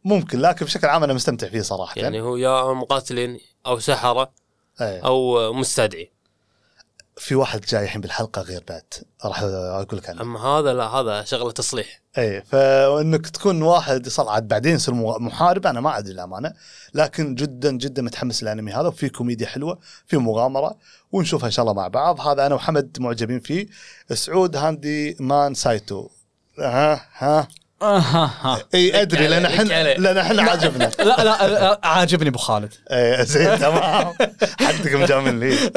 [0.04, 2.00] ممكن لكن بشكل عام أنا مستمتع فيه صراحة.
[2.00, 4.32] يعني هو يا مقاتلين أو سحرة
[4.80, 5.00] أيه.
[5.06, 6.10] أو مستدعي.
[7.18, 8.82] في واحد جاي الحين بالحلقة غير بعد.
[9.24, 10.22] راح أقول لك عنه.
[10.22, 12.00] أما هذا لا هذا شغلة تصليح.
[12.18, 16.52] اي فإنك تكون واحد صعد بعدين يصير محارب أنا ما أدري الأمانة.
[16.94, 20.76] لكن جدا جدا متحمس الانمي هذا وفي كوميديا حلوة في مغامرة
[21.12, 22.20] ونشوفها إن شاء الله مع بعض.
[22.20, 23.66] هذا أنا وحمد معجبين فيه.
[24.12, 26.08] سعود handyman سايتو.
[26.58, 27.48] ها ها.
[27.82, 28.30] آه، ها.
[28.40, 29.94] ها إي أدري لأن إحنا.
[29.94, 32.74] لأن إحنا عجبنا لا لا عاجبني أبو خالد.
[32.90, 34.14] إيه زين تمام.
[34.60, 35.70] حدكم جامل لي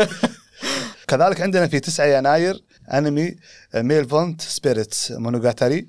[1.10, 3.36] كذلك عندنا في 9 يناير أنمي
[3.76, 5.88] malevolent spirits monogatari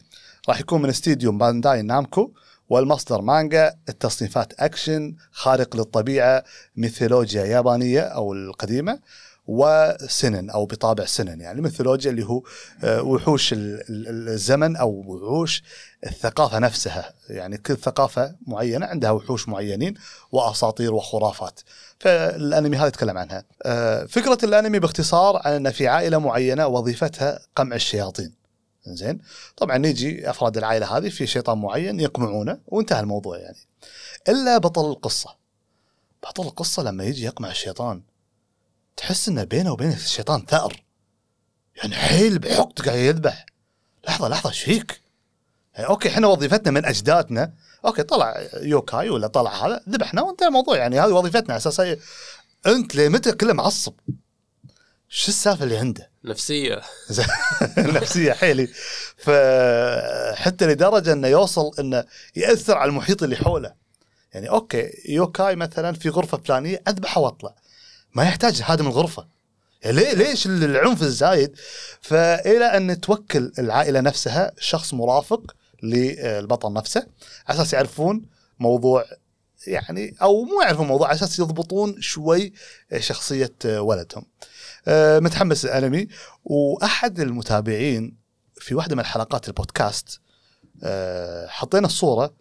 [0.48, 2.32] راح يكون من استديو بانداي نامكو
[2.68, 6.44] والمصدر مانجا التصنيفات أكشن خارق للطبيعة
[6.76, 8.98] ميثولوجيا يابانية أو القديمة.
[9.50, 12.42] وسينن أو بطابع سينن يعني ميثولوجيا اللي هو
[12.84, 15.62] آه، وحوش ال- ال- الزمن أو وحوش
[16.06, 17.12] الثقافة نفسها.
[17.28, 19.94] يعني كل ثقافة معينة عندها وحوش معينين
[20.32, 21.60] وأساطير وخرافات.
[22.00, 23.44] فالأنمي هذا يتكلم عنها.
[23.62, 28.34] آه، فكرة الأنمي باختصار عن أن في عائلة معينة وظيفتها قمع الشياطين.
[28.86, 29.18] زين
[29.56, 33.58] طبعا يجي أفراد العائلة هذه في شيطان معين يقمعونه وانتهى الموضوع يعني.
[34.28, 35.30] إلا بطل القصة.
[36.22, 38.02] بطل القصة لما يجي يقمع الشيطان.
[38.96, 40.84] تحس إنه بينه وبين الشيطان ثأر.
[41.76, 43.46] يعني حيل بحقد قاعد يذبح.
[44.08, 45.00] لحظة لحظة إيش فيك؟
[45.74, 47.52] يعني أوكي إحنا وظيفتنا من أجدادنا.
[47.84, 50.76] أوكي طلع yokai ولا طلع هذا ذبحنا وانتهى الموضوع.
[50.76, 51.96] يعني هذه وظيفتنا أساسا.
[52.66, 53.94] أنت لمتى كله معصب؟
[55.08, 56.82] شو السالفة اللي عنده؟ نفسية.
[57.78, 58.68] نفسية حيلي.
[59.16, 62.04] فحتى لدرجة إنه يوصل إنه
[62.36, 63.74] يأثر على المحيط اللي حوله.
[64.32, 67.54] يعني أوكي yokai مثلا في غرفة فلانية أذبحه وأطلع.
[68.14, 69.26] ما يحتاج هادم الغرفة.
[69.82, 71.56] يعني ليش العنف الزايد؟
[72.00, 77.06] فإلى أن توكل العائلة نفسها شخص مرافق للبطل نفسه
[77.46, 78.22] على أساس يعرفون
[78.58, 79.04] موضوع
[79.66, 82.52] يعني أو مو يعرفون موضوع على أساس يضبطون شوي
[82.98, 84.24] شخصية ولدهم.
[84.88, 86.08] آه، متحمس الانمي
[86.44, 88.16] وأحد المتابعين
[88.54, 90.20] في واحدة من حلقات البودكاست
[90.82, 92.34] آه، حطينا الصورة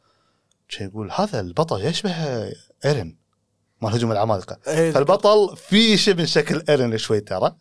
[0.81, 2.13] يقول هذا البطل يشبه
[2.85, 3.15] ايرن
[3.81, 4.57] مال هجوم العمالقة.
[4.67, 7.55] إيه، فالبطل في شيء من شكل ايرن شوي ترى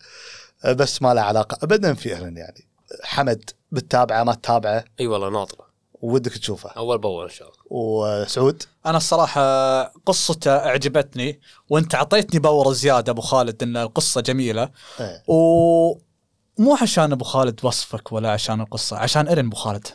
[0.64, 2.68] بس ما له علاقة ابدا في ايرن يعني.
[3.02, 4.84] حمد بتتابعه ما تتابعه.
[5.00, 5.68] إي والله ناطرة.
[6.02, 6.70] ودك تشوفه.
[6.70, 7.58] أول بأول إن شاء الله.
[7.70, 14.70] وسعود؟ أنا الصراحة قصته أعجبتني وأنت أعطيتني power زيادة أبو خالد إن القصة جميلة.
[15.00, 15.22] إيه.
[15.26, 19.86] ومو عشان أبو خالد وصفك ولا عشان القصة عشان ايرن أبو خالد.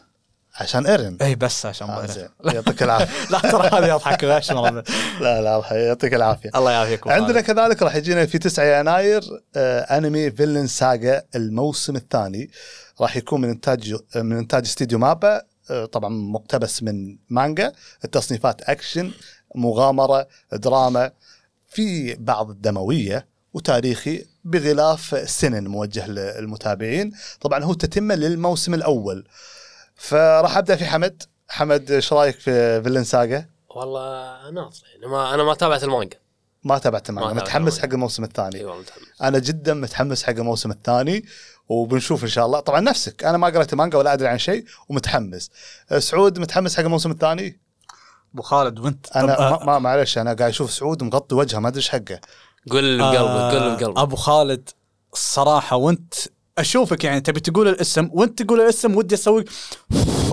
[0.56, 2.30] عشان ايرن اي بس عشان آه زين.
[2.46, 3.14] يعطيك العافية.
[3.32, 4.52] لا ترى هذه أضحك غش.
[4.52, 4.84] لا
[5.22, 6.50] لا يعطيك العافية.
[6.56, 7.42] الله يعافيك أبو عندنا.
[7.42, 9.22] كذلك راح يجينا في 9 يناير
[9.56, 12.50] آه أنمي Vinland Saga الموسم الثاني.
[13.02, 17.74] راح يكون من إنتاج من إنتاج استديو مابا آه طبعا مقتبس من مانجا.
[18.06, 19.12] التصنيفات أكشن
[19.56, 21.12] مغامرة دراما.
[21.70, 27.12] في بعض الدموية وتاريخي بغلاف سينين موجه للمتابعين.
[27.42, 29.28] طبعا هو تتمه للموسم الأول.
[29.96, 31.24] فراح أبدأ في حمد.
[31.50, 36.18] حمد إيش رأيك في Vinland Saga؟ والله ناطر يعني ما أنا ما تابعت المانجا.
[36.64, 37.34] ما تابعت المانجا.
[37.34, 37.80] متحمس.
[37.80, 38.56] حق الموسم الثاني.
[38.56, 39.22] اي والله متحمس.
[39.22, 41.26] أنا جدا متحمس حق الموسم الثاني
[41.70, 42.60] وبنشوف إن شاء الله.
[42.60, 43.24] طبعا نفسك.
[43.24, 45.50] أنا ما قرأت المانجا ولا أدري عن شيء ومتحمس.
[45.92, 47.60] أه، سعود متحمس حق الموسم الثاني؟
[48.34, 51.68] أبو خالد وأنت؟ أنا طب- ما, ما معلش أنا قاعد أشوف سعود مغطي وجهه ما
[51.68, 52.20] أدري إيش حقه.
[52.72, 54.70] قول اللي بقلبك آه، قول اللي بقلبك أبو خالد
[55.14, 56.14] الصراحه وأنت
[56.58, 59.46] أشوفك يعني تبي تقول الاسم وأنت تقول الاسم ودي أسوي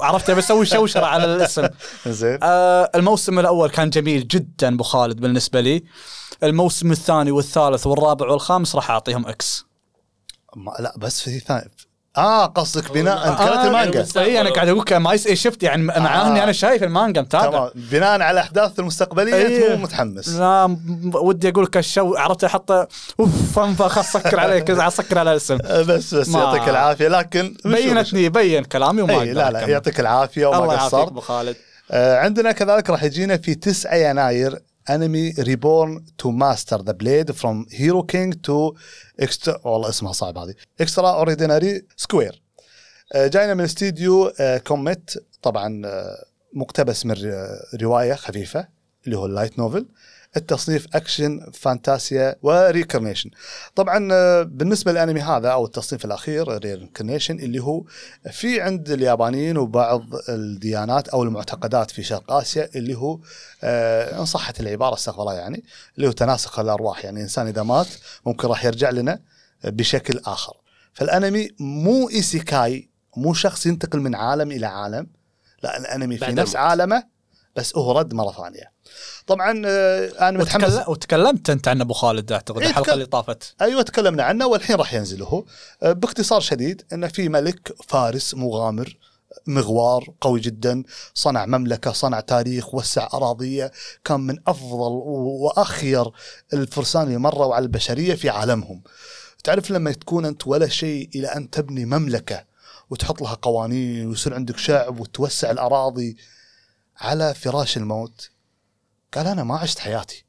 [0.02, 1.68] عرفت؟ ابي أسوي شوشرة على الاسم.
[2.06, 2.38] زين.
[2.42, 5.84] آه الموسم الأول كان جميل جدا أبو خالد بالنسبة لي.
[6.42, 9.64] الموسم الثاني والثالث والرابع والخامس راح أعطيهم إكس
[10.56, 11.70] ما لا بس في ثاني
[12.16, 15.82] آه قصدك بناء آه، المانجا يعني أي أنا قاعد أقول لك ما يس- شفت يعني
[15.82, 16.26] مع آه.
[16.28, 19.66] اني أنا شايف المانجا متابع تمام بناء على الاحداث المستقبلية إيه.
[19.66, 20.76] انت مو متحمس لا
[21.14, 22.88] ودي أقول لك الشو عرفت أحط أوف
[23.58, 29.02] فنفخ اسكر عليك اسكر على الاسم أه، بس بس يعطيك العافية لكن بينتني بين كلامي
[29.02, 29.22] وما الله.
[29.22, 29.68] اي أقدر لا لا.
[29.72, 31.56] يعطيك العافية الله وما يعافيك قصرت أبو خالد
[31.90, 34.58] آه، عندنا كذلك راح يجينا في 9 يناير
[34.94, 38.74] انمي Reborn to Master the Blade: From Hero-King to
[39.20, 40.54] Extra والله اسمها صعب هذه.
[40.80, 42.42] Extraordinary Squire
[43.16, 45.10] جاينا من استديو آه، كوميت
[45.42, 47.14] طبعا آه، مقتبس من
[47.82, 48.68] رواية خفيفة
[49.04, 49.86] اللي هو ال light novel
[50.36, 53.30] التصنيف اكشن فانتازيا و reincarnation
[53.74, 57.84] طبعا آه، بالنسبة للأنمي هذا أو التصنيف الأخير reincarnation اللي هو
[58.30, 63.18] في عند اليابانيين وبعض الديانات أو المعتقدات في شرق آسيا اللي هو
[63.62, 65.64] آه إن صحت العبارة استغفر الله يعني
[65.96, 67.04] اللي هو تناسخ الأرواح.
[67.04, 67.88] يعني الانسان إذا مات
[68.26, 69.20] ممكن راح يرجع لنا
[69.64, 70.56] بشكل آخر.
[70.92, 75.06] فالأنمي مو إيسيكاي مو شخص ينتقل من عالم إلى عالم
[75.62, 76.56] لا الأنمي في نفس.
[76.56, 77.04] عالمه
[77.56, 78.72] بس هو رد مرة ثانية.
[79.26, 80.64] طبعا آه أنا متحمس.
[80.64, 83.54] وتكلم وتكلمت أنت عن أبو خالد أعتقد إيه، الحلقة اللي طافت.
[83.60, 85.44] أيوه تكلمنا عنه والحين راح ينزل هو.
[85.82, 88.96] آه، باختصار شديد انه في ملك فارس مغامر
[89.46, 90.82] مغوار قوي جدا
[91.14, 93.72] صنع مملكة صنع تاريخ وسع أراضية
[94.04, 96.10] كان من أفضل وأخير
[96.52, 98.82] الفرسان اللي مروا على البشرية في عالمهم.
[99.44, 102.44] تعرف لما تكون أنت ولا شيء إلى أن تبني مملكة
[102.90, 106.16] وتحط لها قوانين ويصير عندك شعب وتوسع الأراضي
[106.98, 108.30] على فراش الموت
[109.14, 110.24] قال أنا ما عشت حياتي.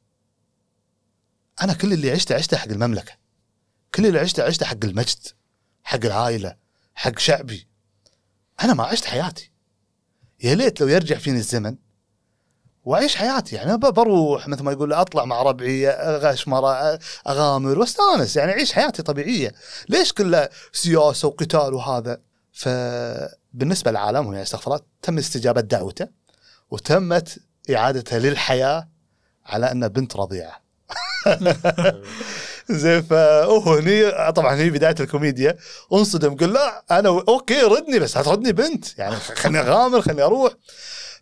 [1.62, 3.12] أنا كل اللي عشته عشته حق المملكة.
[3.94, 5.18] كل اللي عشته عشته حق المجد
[5.84, 6.56] حق العائلة
[6.94, 7.68] حق شعبي.
[8.62, 9.50] أنا ما عشت حياتي.
[10.42, 11.76] يا ليت لو يرجع فيني الزمن
[12.84, 13.56] وأعيش حياتي.
[13.56, 18.36] يعني بروح مثل ما يقول أطلع مع ربعي أغش مرة أغامر وأستانس.
[18.36, 19.54] يعني أعيش حياتي طبيعية.
[19.88, 22.20] ليش كله سياسة وقتال وهذا؟
[22.52, 26.08] فبالنسبة للعالم يعني استغفر الله تم استجابة دعوته
[26.70, 27.38] وتمت
[27.70, 28.88] اعادته للحياة
[29.46, 30.62] على انه بنت رضيعة.
[32.70, 35.56] زين فهو هني طبعا هي بداية الكوميديا
[35.92, 40.52] انصدم قال لا أنا أوكي ردني بس بتردني بنت يعني خليني أغامر خليني أروح.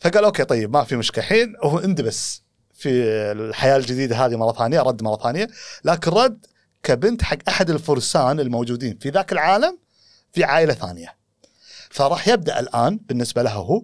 [0.01, 1.25] فقال أوكي طيب ما في مشكلة.
[1.25, 2.43] الحين هو اندبس
[2.75, 2.89] في
[3.33, 5.49] الحياة الجديدة هذه مرة ثانية رد مرة ثانية.
[5.85, 6.47] لكن رد
[6.83, 9.79] كبنت حق أحد الفرسان الموجودين في ذاك العالم
[10.33, 11.17] في عائلة ثانية.
[11.91, 13.83] فراح يبدأ الآن بالنسبة له هو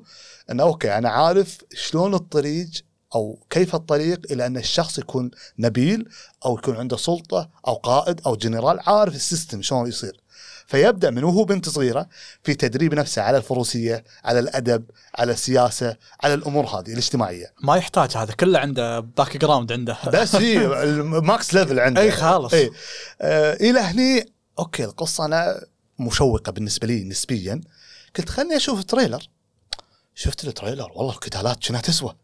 [0.51, 2.69] إنه أوكي أنا عارف شلون الطريق
[3.15, 6.09] أو كيف الطريق إلى أن الشخص يكون نبيل
[6.45, 10.21] أو يكون عنده سلطة أو قائد أو جنرال عارف ال system شلون يصير.
[10.67, 12.09] فيبدأ من وهو بنت صغيرة
[12.45, 17.53] في تدريب نفسه على الفروسية على الأدب على السياسة على الأمور هذه الاجتماعية.
[17.63, 19.97] ما يحتاج هذا كله عنده background عنده.
[20.13, 22.03] بس في ال max level عنده.
[22.03, 22.71] إي خالص إي.
[23.21, 25.67] آه إلى هني أوكي القصة أنا
[25.99, 27.61] مشوقة بالنسبة لي نسبيا.
[28.19, 29.29] قلت خلني أشوف ال trailer
[30.19, 32.17] شفت ال trailer؟ والله القتالات شنها تسوى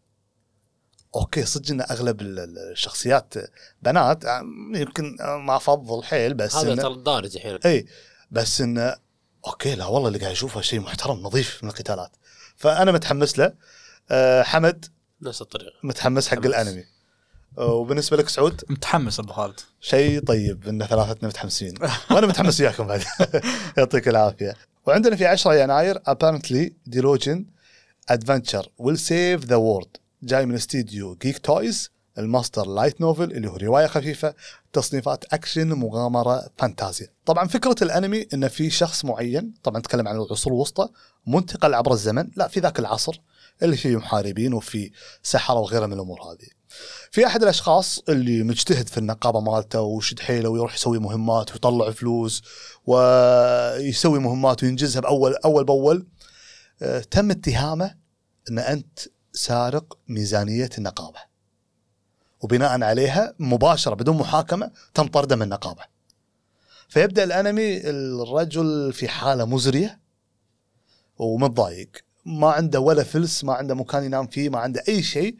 [1.15, 3.33] أوكي صدق إن أغلب ال- ال- الشخصيات
[3.81, 4.23] بنات
[4.75, 7.85] يمكن ما أفضل حيل بس هذا ترى دارج الحين إي
[8.31, 8.95] بس انه
[9.47, 12.11] أوكي لا والله اللي قاعد اشوفه شيء محترم نظيف من القتالات.
[12.55, 13.53] فأنا متحمس له.
[14.11, 14.85] أه حمد.
[15.21, 15.71] نفس الطريقة.
[15.83, 16.55] متحمس حق متحمس.
[16.55, 16.83] الأنمي.
[17.57, 19.59] وبالنسبة لك سعود؟ متحمس أبو خالد.
[19.81, 21.73] شيء طيب إن ثلاثتنا متحمسين.
[22.11, 23.03] وأنا متحمس وياكم بعد.
[23.77, 24.55] يعطيك العافية.
[24.85, 27.45] وعندنا في 10 يناير Apparently, Disillusioned
[28.09, 33.55] Adventurers Will Save the World جاي من استديو Geek Toys المصدر light novel اللي هو
[33.55, 34.33] رواية خفيفة
[34.73, 37.07] تصنيفات أكشن مغامرة فانتازيا.
[37.25, 40.87] طبعا فكرة الأنمي إن في شخص معين طبعا نتكلم عن العصور الوسطى
[41.27, 43.21] منتقل عبر الزمن لا في ذاك العصر
[43.63, 44.91] اللي فيه محاربين وفي
[45.23, 46.47] سحرة وغيرها من الأمور هذه.
[47.11, 52.43] في أحد الأشخاص اللي مجتهد في النقابة مالته وشد حيله ويروح يسوي مهمات ويطلع فلوس
[52.85, 56.07] ويسوي مهمات وينجزها باول أول بأول
[57.11, 57.95] تم اتهامه
[58.49, 58.99] أن أنت
[59.33, 61.19] سارق ميزانية النقابة.
[62.41, 65.83] وبناء عليها مباشرة بدون محاكمة تم طرده من النقابة.
[66.89, 69.99] فيبدأ الأنمي الرجل في حالة مزرية
[71.17, 71.89] ومتضايق.
[72.25, 75.35] ما عنده ولا فلس ما عنده مكان ينام فيه ما عنده أي شيء.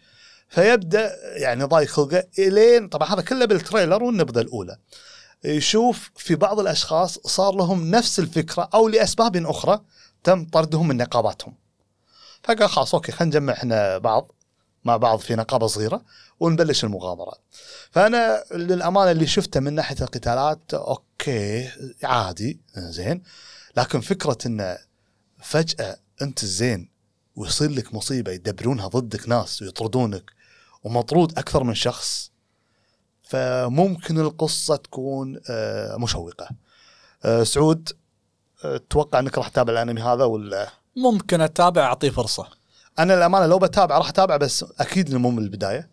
[0.49, 4.77] فيبدأ يعني ضايق خلقه إلين طبعا هذا كله بال trailer والنبذة الأولى.
[5.43, 9.81] يشوف في بعض الأشخاص صار لهم نفس الفكرة أو لأسباب أخرى
[10.23, 11.53] تم طردهم من نقاباتهم.
[12.43, 14.31] فقال خلاص أوكي خلينا نجمع إحنا بعض
[14.85, 16.03] مع بعض في نقابة صغيرة
[16.39, 17.33] ونبلش المغامره
[17.91, 21.69] فأنا للأمانة اللي شفته من ناحية القتالات أوكي
[22.03, 23.23] عادي زين.
[23.77, 24.77] لكن فكرة انه
[25.41, 26.89] فجأة أنت الزين
[27.35, 30.31] ويصير لك مصيبة يدبرونها ضدك ناس ويطردونك
[30.83, 32.31] ومطرود أكثر من شخص
[33.23, 36.49] فممكن القصة تكون آه، مشوقة.
[37.25, 37.89] آه، سعود
[38.63, 42.47] تتوقع إنك راح تتابع الأنمي هذا ولا ممكن أتابع أعطيه فرصة.
[42.99, 45.89] أنا الامانه لو بتابع راح أتابع بس أكيد إنه مو من البداية.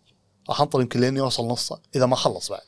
[0.48, 2.61] راح أنطر يمكن لين يوصل نصه إذا ما خلص بعد.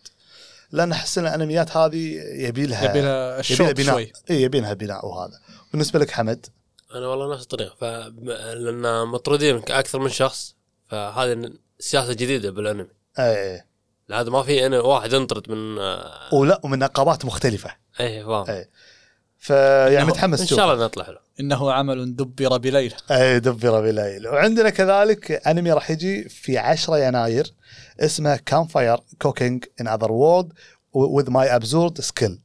[0.73, 3.93] لأن أحس إن الأنميات هذه يبي لها يبي لها بناء.
[3.93, 4.13] شوي.
[4.31, 5.41] اي يبي لها بناء وهذا.
[5.73, 6.47] بالنسبة لك حمد؟
[6.95, 7.75] أنا والله نفس الطريقة.
[7.81, 10.55] ف لأن مطرودين أكثر من شخص
[10.89, 12.89] فهذه سياسة جديدة بالأنمي.
[13.19, 13.65] اي
[14.13, 15.79] هذا ما في أنا واحد انطرد من
[16.33, 17.71] ولا ومن نقابات مختلفة.
[18.01, 18.65] اي فاهم.
[19.43, 21.19] فيعني متحمس إن شاء الله نطلع له.
[21.41, 24.29] إنه عمل دبر بليله أي دبر بليل.
[24.29, 27.55] وعندنا كذلك أنمي راح يجي في 10 يناير
[28.01, 30.53] اسمه Campfire Cooking in Another World
[30.93, 32.39] with My Absurd Skill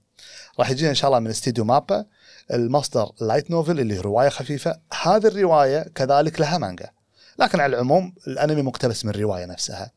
[0.60, 2.06] راح يجينا إن شاء الله من استديو مابا
[2.54, 4.80] المصدر light novel اللي هي رواية خفيفة.
[5.02, 6.90] هذه الرواية كذلك لها مانجا
[7.40, 9.92] لكن على العموم الأنمي مقتبس من الرواية نفسها.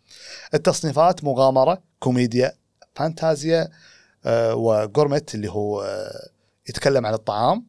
[0.55, 2.53] التصنيفات مغامرة كوميديا
[2.95, 3.69] فانتازيا
[4.25, 6.40] آه، و gourmet اللي هو آه،
[6.71, 7.67] يتكلم عن الطعام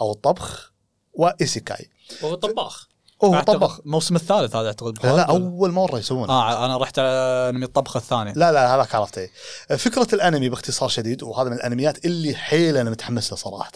[0.00, 0.72] أو الطبخ
[1.14, 1.90] وإيسيكاي.
[2.24, 2.88] هو طباخ.
[3.24, 6.32] هو طبخ الموسم الثالث هذا أعتقد لا, لا؟ أول مرة يسوونه.
[6.32, 7.08] آه أنا رحت على
[7.48, 9.28] أنمي الطبخه الثانية لا لا هذاك عرفته.
[9.76, 13.72] فكرة الأنمي باختصار شديد وهذا من الأنميات اللي حيل أنا متحمس له صراحة.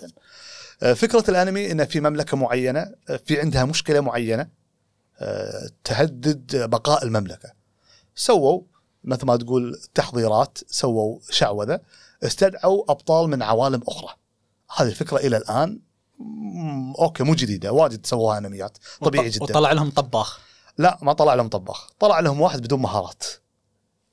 [0.82, 2.80] آه، فكرة الأنمي إن في مملكة معينة
[3.10, 4.48] آه، في عندها مشكلة معينة
[5.20, 7.52] آه، تهدد بقاء المملكة.
[8.14, 8.62] سووا
[9.04, 11.80] مثل ما تقول تحضيرات سووا شعوذة
[12.22, 14.14] استدعوا أبطال من عوالم أخرى.
[14.76, 15.80] هذه الفكرة إلى الآن
[16.98, 19.44] أوكي مو جديدة واجد سووها أنميات طبيعي وط- جدا.
[19.44, 20.38] وطلع لهم طباخ.
[20.78, 23.22] لا ما طلع لهم طباخ طلع لهم واحد بدون مهارات.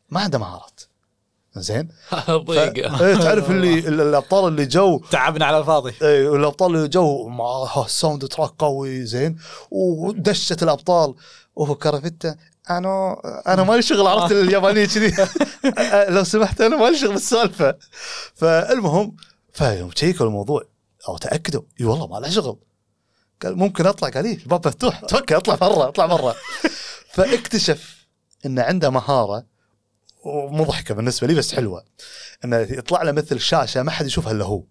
[0.09, 0.81] ما عنده مهارات.
[1.55, 2.31] زين؟ ف...
[2.31, 5.93] ضيق إيه، تعرف اللي ال- الأبطال اللي جو تعبنا على الفاضي.
[6.01, 9.37] إيه، الأبطال اللي جو مع soundtrack قوي زين؟
[9.71, 11.15] ودشت الأبطال.
[11.55, 12.35] وهو كرافته
[12.69, 13.17] أنا
[13.47, 15.13] أنا مالي شغل عرفت اليابانية كذي؟
[16.15, 17.75] لو سمحت أنا مالي شغل بالسالفة.
[18.35, 19.15] فالمهم
[19.57, 20.63] فيوم شيكوا الموضوع.
[21.07, 21.61] أو تأكدوا.
[21.79, 22.59] إي والله ما له شغل.
[23.43, 24.09] قال ممكن أطلع.
[24.09, 24.99] قال إيه الباب مفتوح.
[25.09, 26.35] توكل أطلع برا أطلع برا
[27.13, 28.07] فاكتشف
[28.45, 29.45] إنه عنده مهارة
[30.23, 31.83] ومضحكة بالنسبة لي بس حلوة.
[32.45, 34.63] إنه يطلع له مثل شاشة ما حد يشوفها إلا هو.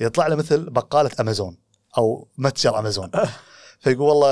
[0.00, 1.56] يطلع له مثل بقالة أمازون
[1.98, 3.10] أو متجر أمازون.
[3.80, 4.28] فيقول والله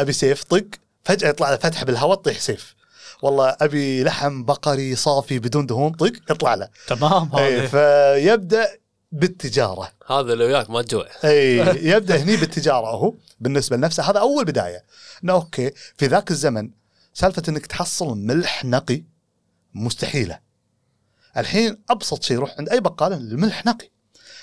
[0.00, 0.66] أبي سيف طق.
[1.04, 2.74] فجأة يطلع له فتحة بالهواء تطيح سيف.
[3.22, 6.68] والله أبي لحم بقري صافي بدون دهون طق يطلع له.
[6.86, 8.79] تمام هذا فيبدأ
[9.12, 9.92] بالتجارة.
[10.06, 11.06] هذا لو وياك ما تجوع.
[11.24, 14.10] اي يبدأ هني بالتجارة هو بالنسبة لنفسه.
[14.10, 14.84] هذا أول بداية.
[15.24, 16.70] إنه أوكي في ذاك الزمن
[17.14, 19.04] سالفة إنك تحصل ملح نقي
[19.74, 20.38] مستحيلة.
[21.36, 23.90] الحين أبسط شيء يروح عند أي بقال الملح نقي.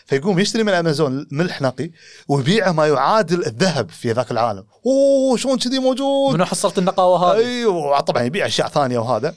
[0.06, 1.92] فيقوم يشتري من أمازون ملح نقي
[2.28, 4.66] ويبيعه ما يعادل الذهب في ذاك العالم.
[4.86, 9.36] أوه شلون كذي موجود؟ منو حصلت النقاوة هذه؟ أيوه طبعا يبيع أشياء ثانية وهذا.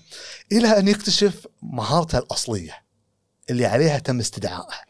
[0.52, 2.82] إلى أن يكتشف مهارته الأصلية
[3.50, 4.89] اللي عليها تم استدعائها.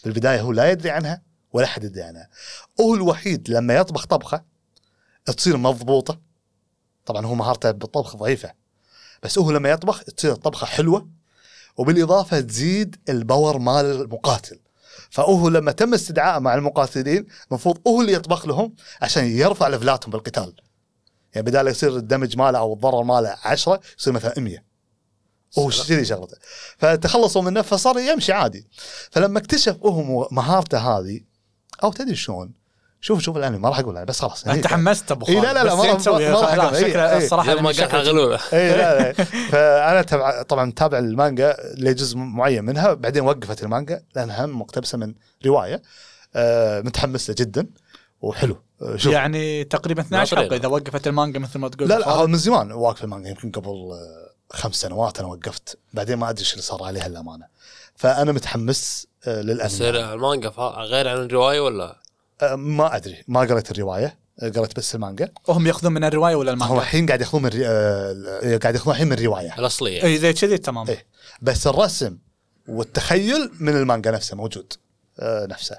[0.00, 1.22] في البداية هو لا يدري عنها
[1.52, 2.28] ولا حد يدري عنها.
[2.80, 4.44] هو الوحيد لما يطبخ طبخة
[5.24, 6.20] تصير مضبوطة.
[7.06, 8.52] طبعا هو مهارته بالطبخ ضعيفة.
[9.22, 11.08] بس هو لما يطبخ تصير الطبخه حلوة
[11.76, 14.58] وبالإضافة تزيد الباور مال المقاتل.
[15.10, 20.54] فهو لما تم استدعائه مع المقاتلين المفروض هو اللي يطبخ لهم عشان يرفع ليفلاتهم بالقتال.
[21.34, 24.67] يعني بدال يصير الدمج ماله أو الضرر ماله 10 يصير مثلا 100
[25.56, 26.36] وهو كذي شغلته.
[26.78, 28.66] فتخلصوا منه فصار يمشي عادي.
[29.10, 31.20] فلما اكتشف هو مهارته هذه
[31.82, 32.58] أو تدري شلون؟
[33.00, 35.74] شوف شوف الأنمي ما راح أقول بس خلاص أنت حمست أبو خالد لا لا لا،
[35.74, 35.92] ما راح-
[36.72, 37.16] ما شكله إي.
[37.24, 39.12] الصراحة شكله- غلوله إي لا لا.
[39.52, 45.14] فأنا تبع طبعا متابع المانجا لجزء معين منها بعدين وقفت المانجا لانها مقتبسة من
[45.46, 45.82] رواية.
[46.36, 47.66] آه متحمس له جدا
[48.20, 48.56] وحلو.
[48.82, 49.12] آه شوف.
[49.12, 52.26] يعني تقريبا 12 ما حلقة إذا وقفت المانجا مثل ما تقول لا لا.
[52.26, 55.78] من زمان واقف المانجا يمكن قبل آه، خمس سنوات أنا وقفت.
[55.94, 57.46] بعدين ما أدري إيش اللي صار عليها الامانه
[57.96, 61.96] فأنا متحمس آه بس للانمي المانجا فا- غير عن الرواية ولا؟
[62.42, 63.24] آه ما أدري.
[63.28, 64.18] ما قريت الرواية.
[64.42, 65.28] آه، قريت بس المانجا.
[65.48, 69.06] وهم يأخذون من الرواية ولا هم المانجا؟ الحين قاعد يأخذون من الري- قاعد يأخذون الحين
[69.06, 69.58] من الرواية.
[69.58, 70.04] الأصلية.
[70.04, 70.88] اي زي كذي تمام.
[70.88, 71.06] إيه.
[71.42, 72.18] بس الرسم
[72.68, 74.72] والتخيل من المانجا نفسه موجود.
[75.22, 75.76] نفسه.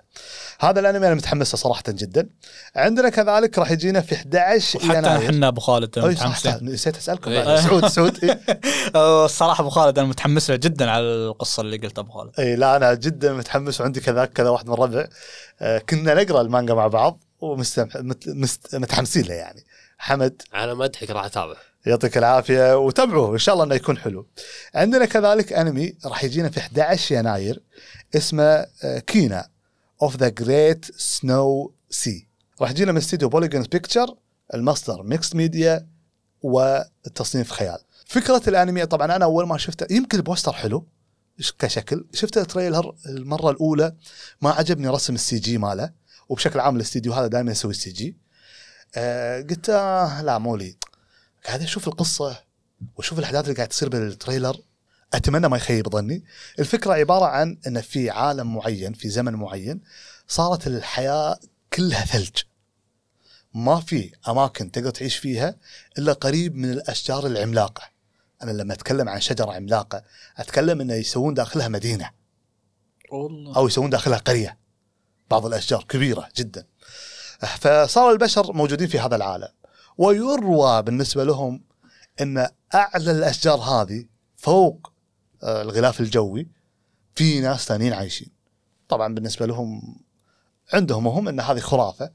[0.59, 2.29] هذا الانمي أنا متحمس له صراحة جدا.
[2.75, 5.29] عندنا كذلك راح يجينا في 11 وحتى يناير.
[5.29, 7.43] إحنا أبو خالد متحمسين نسيت أسألكم إيه.
[7.43, 7.59] بعد.
[7.59, 8.19] سعود سعود.
[8.23, 8.39] إيه.
[9.25, 12.39] الصراحة أبو خالد أنا متحمس له جدا على القصة اللي قلتها أبو خالد.
[12.39, 15.07] اي لا أنا جدا متحمس وعندي كذاك كذا واحد من الربع
[15.61, 19.65] آه، كنا نقرأ المانجا مع بعض ومتحمسين له يعني.
[19.97, 20.41] حمد.
[20.53, 21.55] على مدحك راح أتابع.
[21.85, 24.27] يعطيك العافية وتابعوه إن شاء الله إنه يكون حلو.
[24.75, 27.63] عندنا كذلك أنمي راح يجينا في 11 يناير
[28.15, 29.49] اسمه آه، Kaina
[30.01, 32.27] of the Great Snow Sea
[32.61, 34.15] راح يجينا من استديو Polygon Pictures
[34.53, 35.87] المصدر mixed media
[36.41, 37.77] والتصنيف خيال.
[38.05, 40.87] فكرة الأنمي طبعا أنا أول ما شفته يمكن ال poster حلو
[41.59, 43.95] كشكل شفت ال trailer المرة الأولى
[44.41, 45.91] ما عجبني رسم ال CG ماله
[46.29, 48.17] وبشكل عام الاستديو هذا دائما يسوي ال CG
[48.95, 50.77] آه قلت آه لا مو لي
[51.45, 52.43] قاعد أشوف القصة
[52.95, 54.57] وأشوف الأحداث اللي قاعد تصير بالتريلر
[55.13, 56.23] أتمنى ما يخيب ظني.
[56.59, 59.81] الفكرة عبارة عن إن في عالم معين في زمن معين
[60.27, 61.39] صارت الحياة
[61.73, 62.37] كلها ثلج.
[63.53, 65.55] ما في أماكن تقدر تعيش فيها
[65.97, 67.83] إلا قريب من الأشجار العملاقة.
[68.43, 70.03] أنا لما أتكلم عن شجرة عملاقة
[70.37, 72.09] أتكلم انه يسوون داخلها مدينة.
[73.11, 73.55] والله.
[73.55, 74.57] أو يسوون داخلها قرية.
[75.31, 76.65] بعض الأشجار كبيرة جدا.
[77.39, 79.49] فصار البشر موجودين في هذا العالم.
[79.99, 81.61] ويروى بالنسبة لهم
[82.21, 84.05] إن أعلى الأشجار هذه
[84.37, 84.91] فوق
[85.43, 86.47] آه، الغلاف الجوي
[87.15, 88.29] في ناس ثانيين عايشين.
[88.89, 89.99] طبعا بالنسبة لهم
[90.73, 92.11] عندهم هم إن هذه خرافة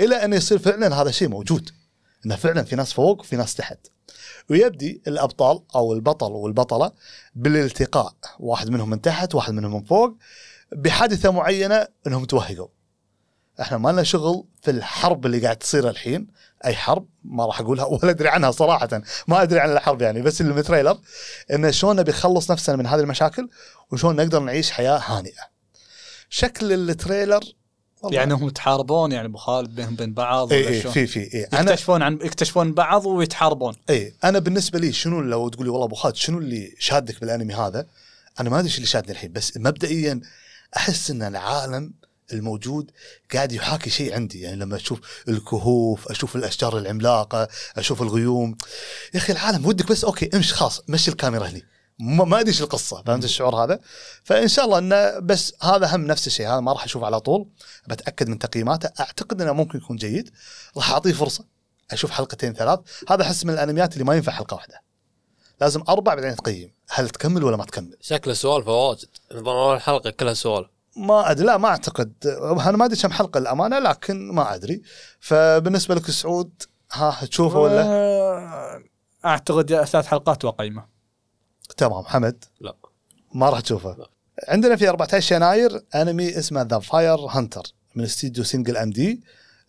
[0.00, 1.70] إلى أن يصير فعلا هذا شيء موجود
[2.26, 3.78] انه فعلا في ناس فوق وفي ناس تحت.
[4.50, 6.92] ويبدي الأبطال أو البطل والبطلة
[7.34, 10.16] بالالتقاء واحد منهم من تحت واحد منهم من فوق
[10.72, 12.68] بحادثة معينة إنهم توهقوا.
[13.60, 16.26] إحنا ما لنا شغل في الحرب اللي قاعد تصير الحين
[16.66, 19.02] أي حرب؟ ما راح أقولها ولا أدري عنها صراحة.
[19.28, 20.98] ما أدري عن الحرب يعني بس اللي من ال trailer
[21.52, 23.48] انه شلون نبي نخلص نفسنا من هذه المشاكل
[23.92, 25.56] وشلون نقدر نعيش حياة هانئة.
[26.28, 27.40] شكل ال trailer
[28.02, 28.18] والله.
[28.18, 32.02] يعني هم يتحاربون يعني أبو خالد بينهم بين بعض اي اي؟ في في اي يكتشفون
[32.02, 33.74] عن يكتشفون بعض ويتحاربون.
[33.90, 37.54] اي أنا بالنسبة لي شنو لو تقول لي والله أبو خالد شنو اللي شادك بالأنمي
[37.54, 37.86] هذا؟
[38.40, 40.20] أنا ما أدري إيش اللي شادني الحين بس مبدئيا
[40.76, 41.92] أحس إن العالم
[42.32, 42.90] الموجود
[43.34, 44.40] قاعد يحاكي شيء عندي.
[44.40, 48.56] يعني لما أشوف الكهوف أشوف الأشجار العملاقة أشوف الغيوم.
[49.14, 51.62] يا أخي العالم ودك بس أوكي امشي خلاص مشي الكاميرا هني.
[51.98, 53.80] ما أدري إيش القصة فهمت الشعور هذا؟
[54.24, 57.48] فإن شاء الله انه بس هذا هم نفس الشيء هذا ما راح اشوفه على طول.
[57.88, 58.90] بتأكد من تقييماته.
[59.00, 60.30] أعتقد إنه ممكن يكون جيد.
[60.76, 61.44] راح أعطيه فرصة
[61.90, 62.80] أشوف حلقتين ثلاث.
[63.08, 64.82] هذا أحس من الأنميات اللي ما ينفع حلقة واحدة.
[65.60, 66.72] لازم أربع بعدين تقيم.
[66.88, 71.46] هل تكمل ولا ما تكمل؟ شكله سوالف واجد نظام اول حلقه كلها سوالف ما أدري.
[71.46, 72.12] لا ما أعتقد.
[72.66, 74.82] أنا ما أدري كم حلقة الأمانة لكن ما أدري.
[75.20, 78.82] فبالنسبة لك سعود ها تشوفه ولا؟
[79.24, 80.86] أعتقد ثلاث حلقات وقيمة.
[81.76, 82.04] تمام.
[82.04, 82.76] حمد؟ لا.
[83.34, 83.96] ما راح تشوفه.
[83.98, 84.10] لا.
[84.48, 87.62] عندنا في 14 يناير أنمي اسمه The Fire Hunter
[87.94, 89.22] من استديو Signal MD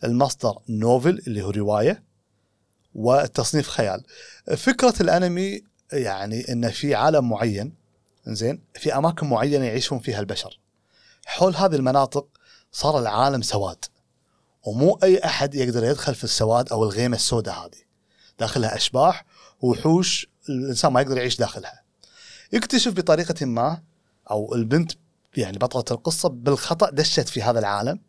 [0.04, 2.02] المصدر novel اللي هو رواية
[2.94, 4.02] والتصنيف خيال.
[4.56, 5.62] فكرة الأنمي
[5.92, 7.74] يعني ان في عالم معين
[8.26, 10.58] زين في أماكن معينة يعيشون فيها البشر.
[11.28, 12.26] حول هذه المناطق
[12.72, 13.84] صار العالم سواد
[14.62, 17.82] ومو أي أحد يقدر يدخل في السواد أو الغيمة السوداء هذه.
[18.38, 19.24] داخلها أشباح
[19.60, 21.82] وحوش الإنسان ما يقدر يعيش داخلها.
[22.52, 23.82] يكتشف بطريقة ما
[24.30, 24.92] أو البنت
[25.36, 28.00] يعني بطلة القصة بالخطأ دشت في هذا العالم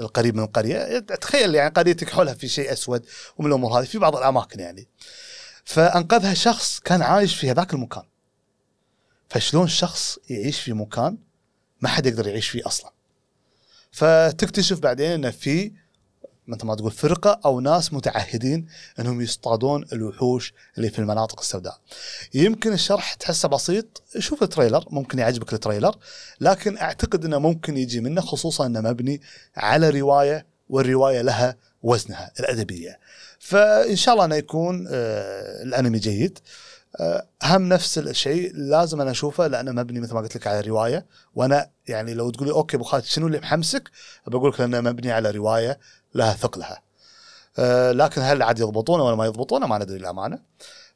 [0.00, 0.98] القريب من القرية.
[0.98, 3.06] تخيل يعني قريتك حولها في شيء أسود
[3.38, 4.88] ومن الأمور هذه في بعض الأماكن يعني.
[5.64, 8.04] فأنقذها شخص كان عايش في هذاك المكان.
[9.28, 11.27] فشلون شخص يعيش في مكان
[11.80, 12.90] ما حد يقدر يعيش فيه أصلا.
[13.92, 15.72] فتكتشف بعدين إن في
[16.48, 18.66] مثل ما تقول فرقة أو ناس متعهدين
[18.98, 21.78] إنهم يصطادون الوحوش اللي في المناطق السوداء.
[22.34, 25.96] يمكن الشرح تحسه بسيط، شوف ال trailer ممكن يعجبك ال trailer،
[26.40, 29.20] لكن أعتقد إنه ممكن يجي منه خصوصا إنه مبني
[29.56, 32.98] على رواية والرواية لها وزنها الأدبية.
[33.38, 36.38] فإن شاء الله إنه يكون آه، الأنمي جيد.
[37.42, 41.70] هم نفس الشيء لازم أنا أشوفه لأنه مبني مثل ما قلت لك على رواية وأنا
[41.88, 43.90] يعني لو تقولي أوكي أبو خالد شنو اللي محمسك؟
[44.26, 45.78] بقول لك لأنه مبني على رواية
[46.14, 46.82] لها ثقلها.
[47.58, 50.38] آه، لكن هل عاد يضبطونه ولا ما يضبطونه ما ندري الامانه.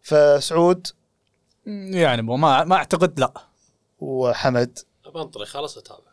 [0.02, 0.86] فسعود
[1.66, 3.32] يعني ما ما أعتقد لا
[4.00, 4.78] وحمد
[5.14, 6.12] بنطري خلاص أتابع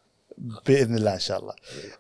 [0.65, 1.53] بإذن الله إن شاء الله.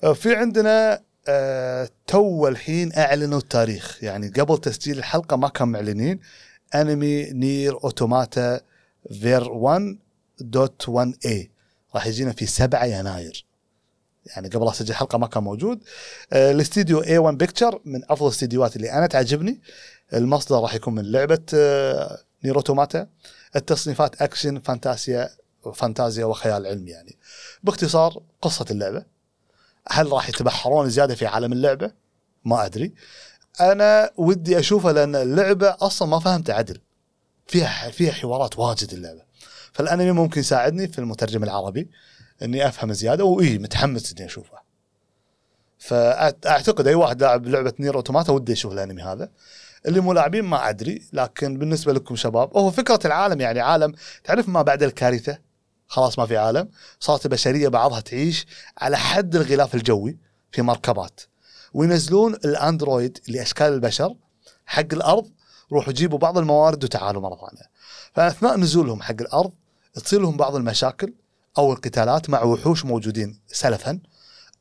[0.03, 6.19] آه، في عندنا آه، تو الحين أعلنوا التاريخ يعني قبل تسجيل الحلقة ما كانوا معلنين
[6.75, 8.61] انمي NieR Automata
[9.21, 11.51] Ver 1.1 a
[11.95, 13.45] راح يجينا في 7 يناير.
[14.25, 15.83] يعني قبل اسجل الحلقة ما كان موجود.
[16.33, 19.61] آه، الاستديو A 1 Pictures من أفضل الاستديوهات اللي أنا تعجبني.
[20.13, 23.07] المصدر راح يكون من لعبة آه، NieR Automata
[23.55, 25.29] التصنيفات أكشن فانتاسيا
[25.73, 27.17] فانتازيا وخيال علمي يعني.
[27.63, 29.05] باختصار قصة اللعبة.
[29.87, 31.91] هل راح يتبحرون زيادة في عالم اللعبة؟
[32.45, 32.93] ما أدري.
[33.61, 36.81] أنا ودي أشوفها لأن اللعبة أصلا ما فهمتها عدل.
[37.47, 39.21] فيها فيها حوارات واجد اللعبة.
[39.73, 41.89] فالأنمي ممكن يساعدني في المترجم العربي
[42.41, 44.59] إني أفهم زيادة وإي متحمس إني أشوفه.
[45.77, 49.29] فاعتقد أي واحد لاعب لعبة نير اوتوماتا ودي يشوف الأنمي هذا.
[49.85, 53.93] اللي مو لاعبين ما أدري لكن بالنسبة لكم شباب هو فكرة العالم يعني عالم
[54.23, 55.37] تعرف ما بعد الكارثة
[55.87, 58.45] خلاص ما في عالم صارت البشرية بعضها تعيش
[58.77, 60.17] على حد الغلاف الجوي
[60.51, 61.21] في مركبات
[61.73, 64.15] وينزلون الأندرويد لأشكال البشر
[64.65, 65.31] حق الأرض
[65.71, 67.69] روحوا جيبوا بعض الموارد وتعالوا مرة ثانية.
[68.13, 69.51] فأثناء نزولهم حق الأرض
[69.93, 71.13] تصير لهم بعض المشاكل
[71.57, 73.99] أو القتالات مع وحوش موجودين سلفا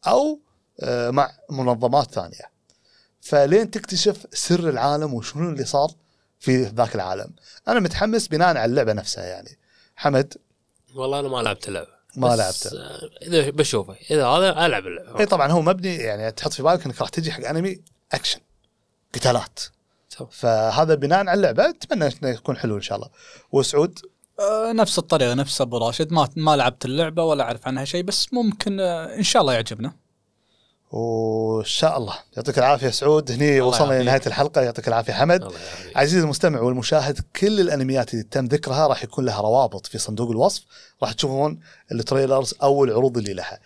[0.06, 0.40] أو
[0.80, 2.50] آه، مع منظمات ثانية.
[3.20, 5.90] فلين تكتشف سر العالم وشنو اللي صار
[6.38, 7.34] في ذاك العالم.
[7.68, 9.58] أنا متحمس بناء على اللعبة نفسها يعني.
[9.96, 10.34] حمد
[10.94, 12.70] والله أنا ما لعبت اللعبة ما لعبته.
[13.22, 13.96] إذا بشوفه.
[14.10, 15.20] إذا هذا ألعب اللعبة.
[15.20, 17.80] إي طبعا هو مبني يعني تحط في بالك انك راح تجي حق أنمي
[18.12, 18.40] أكشن
[19.14, 19.60] قتالات.
[20.30, 23.08] فهذا بناء على اللعبة أتمنى إنه يكون حلو إن شاء الله.
[23.52, 23.98] وسعود؟
[24.40, 26.12] آه، نفس الطريقة نفس أبو راشد.
[26.12, 29.92] ما ما لعبت اللعبة ولا أعرف عنها شيء بس ممكن آه، إن شاء الله يعجبنا.
[30.90, 32.14] وان شاء الله.
[32.36, 33.32] يعطيك العافية سعود.
[33.32, 34.02] هني وصلنا.
[34.02, 34.60] لنهاية الحلقة.
[34.60, 35.52] يعطيك العافية حمد.
[35.96, 40.64] عزيزي المستمع والمشاهد كل الأنميات اللي تم ذكرها راح يكون لها روابط في صندوق الوصف.
[41.02, 41.60] راح تشوفون
[41.92, 43.58] التريلرز أو العروض اللي لها.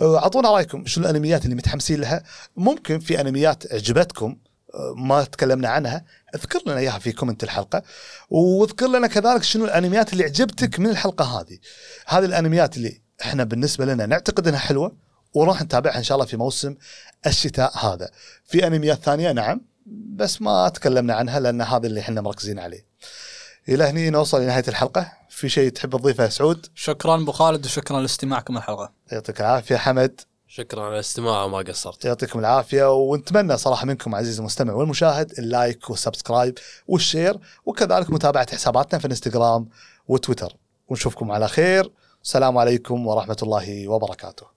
[0.00, 2.22] أه، أعطونا رأيكم شنو الأنميات اللي متحمسين لها.
[2.56, 4.36] ممكن في أنميات عجبتكم
[4.74, 6.04] أه، ما تكلمنا عنها.
[6.34, 7.82] اذكر لنا إياها في كومنت الحلقة.
[8.30, 11.58] واذكر لنا كذلك شنو الأنميات اللي عجبتك من الحلقة هذه.
[12.06, 15.11] هذه الأنميات اللي إحنا بالنسبة لنا نعتقد إنها حلوة.
[15.34, 16.74] وراح نتابعها إن شاء الله في موسم
[17.26, 18.10] الشتاء هذا.
[18.44, 19.60] في أنميات ثانية نعم
[20.16, 22.86] بس ما تكلمنا عنها لأن هذا اللي إحنا مركزين عليه.
[23.68, 25.12] إلى هني نوصل لنهايه الحلقة.
[25.28, 30.20] في شيء تحب تضيفه يا سعود؟ شكرا ابو خالد وشكرا لاستماعكم الحلقة يعطيك العافية حمد.
[30.48, 32.04] شكرا على الاستماع وما قصرت.
[32.04, 36.58] يعطيكم العافية ونتمنى صراحة منكم عزيزي المستمع والمشاهد ال like وال subscribe
[36.88, 39.68] وال share وكذلك متابعة حساباتنا في الانستغرام
[40.08, 40.56] وتويتر.
[40.88, 41.90] ونشوفكم على خير.
[42.22, 44.46] السلام عليكم ورحمة الله وبركاته.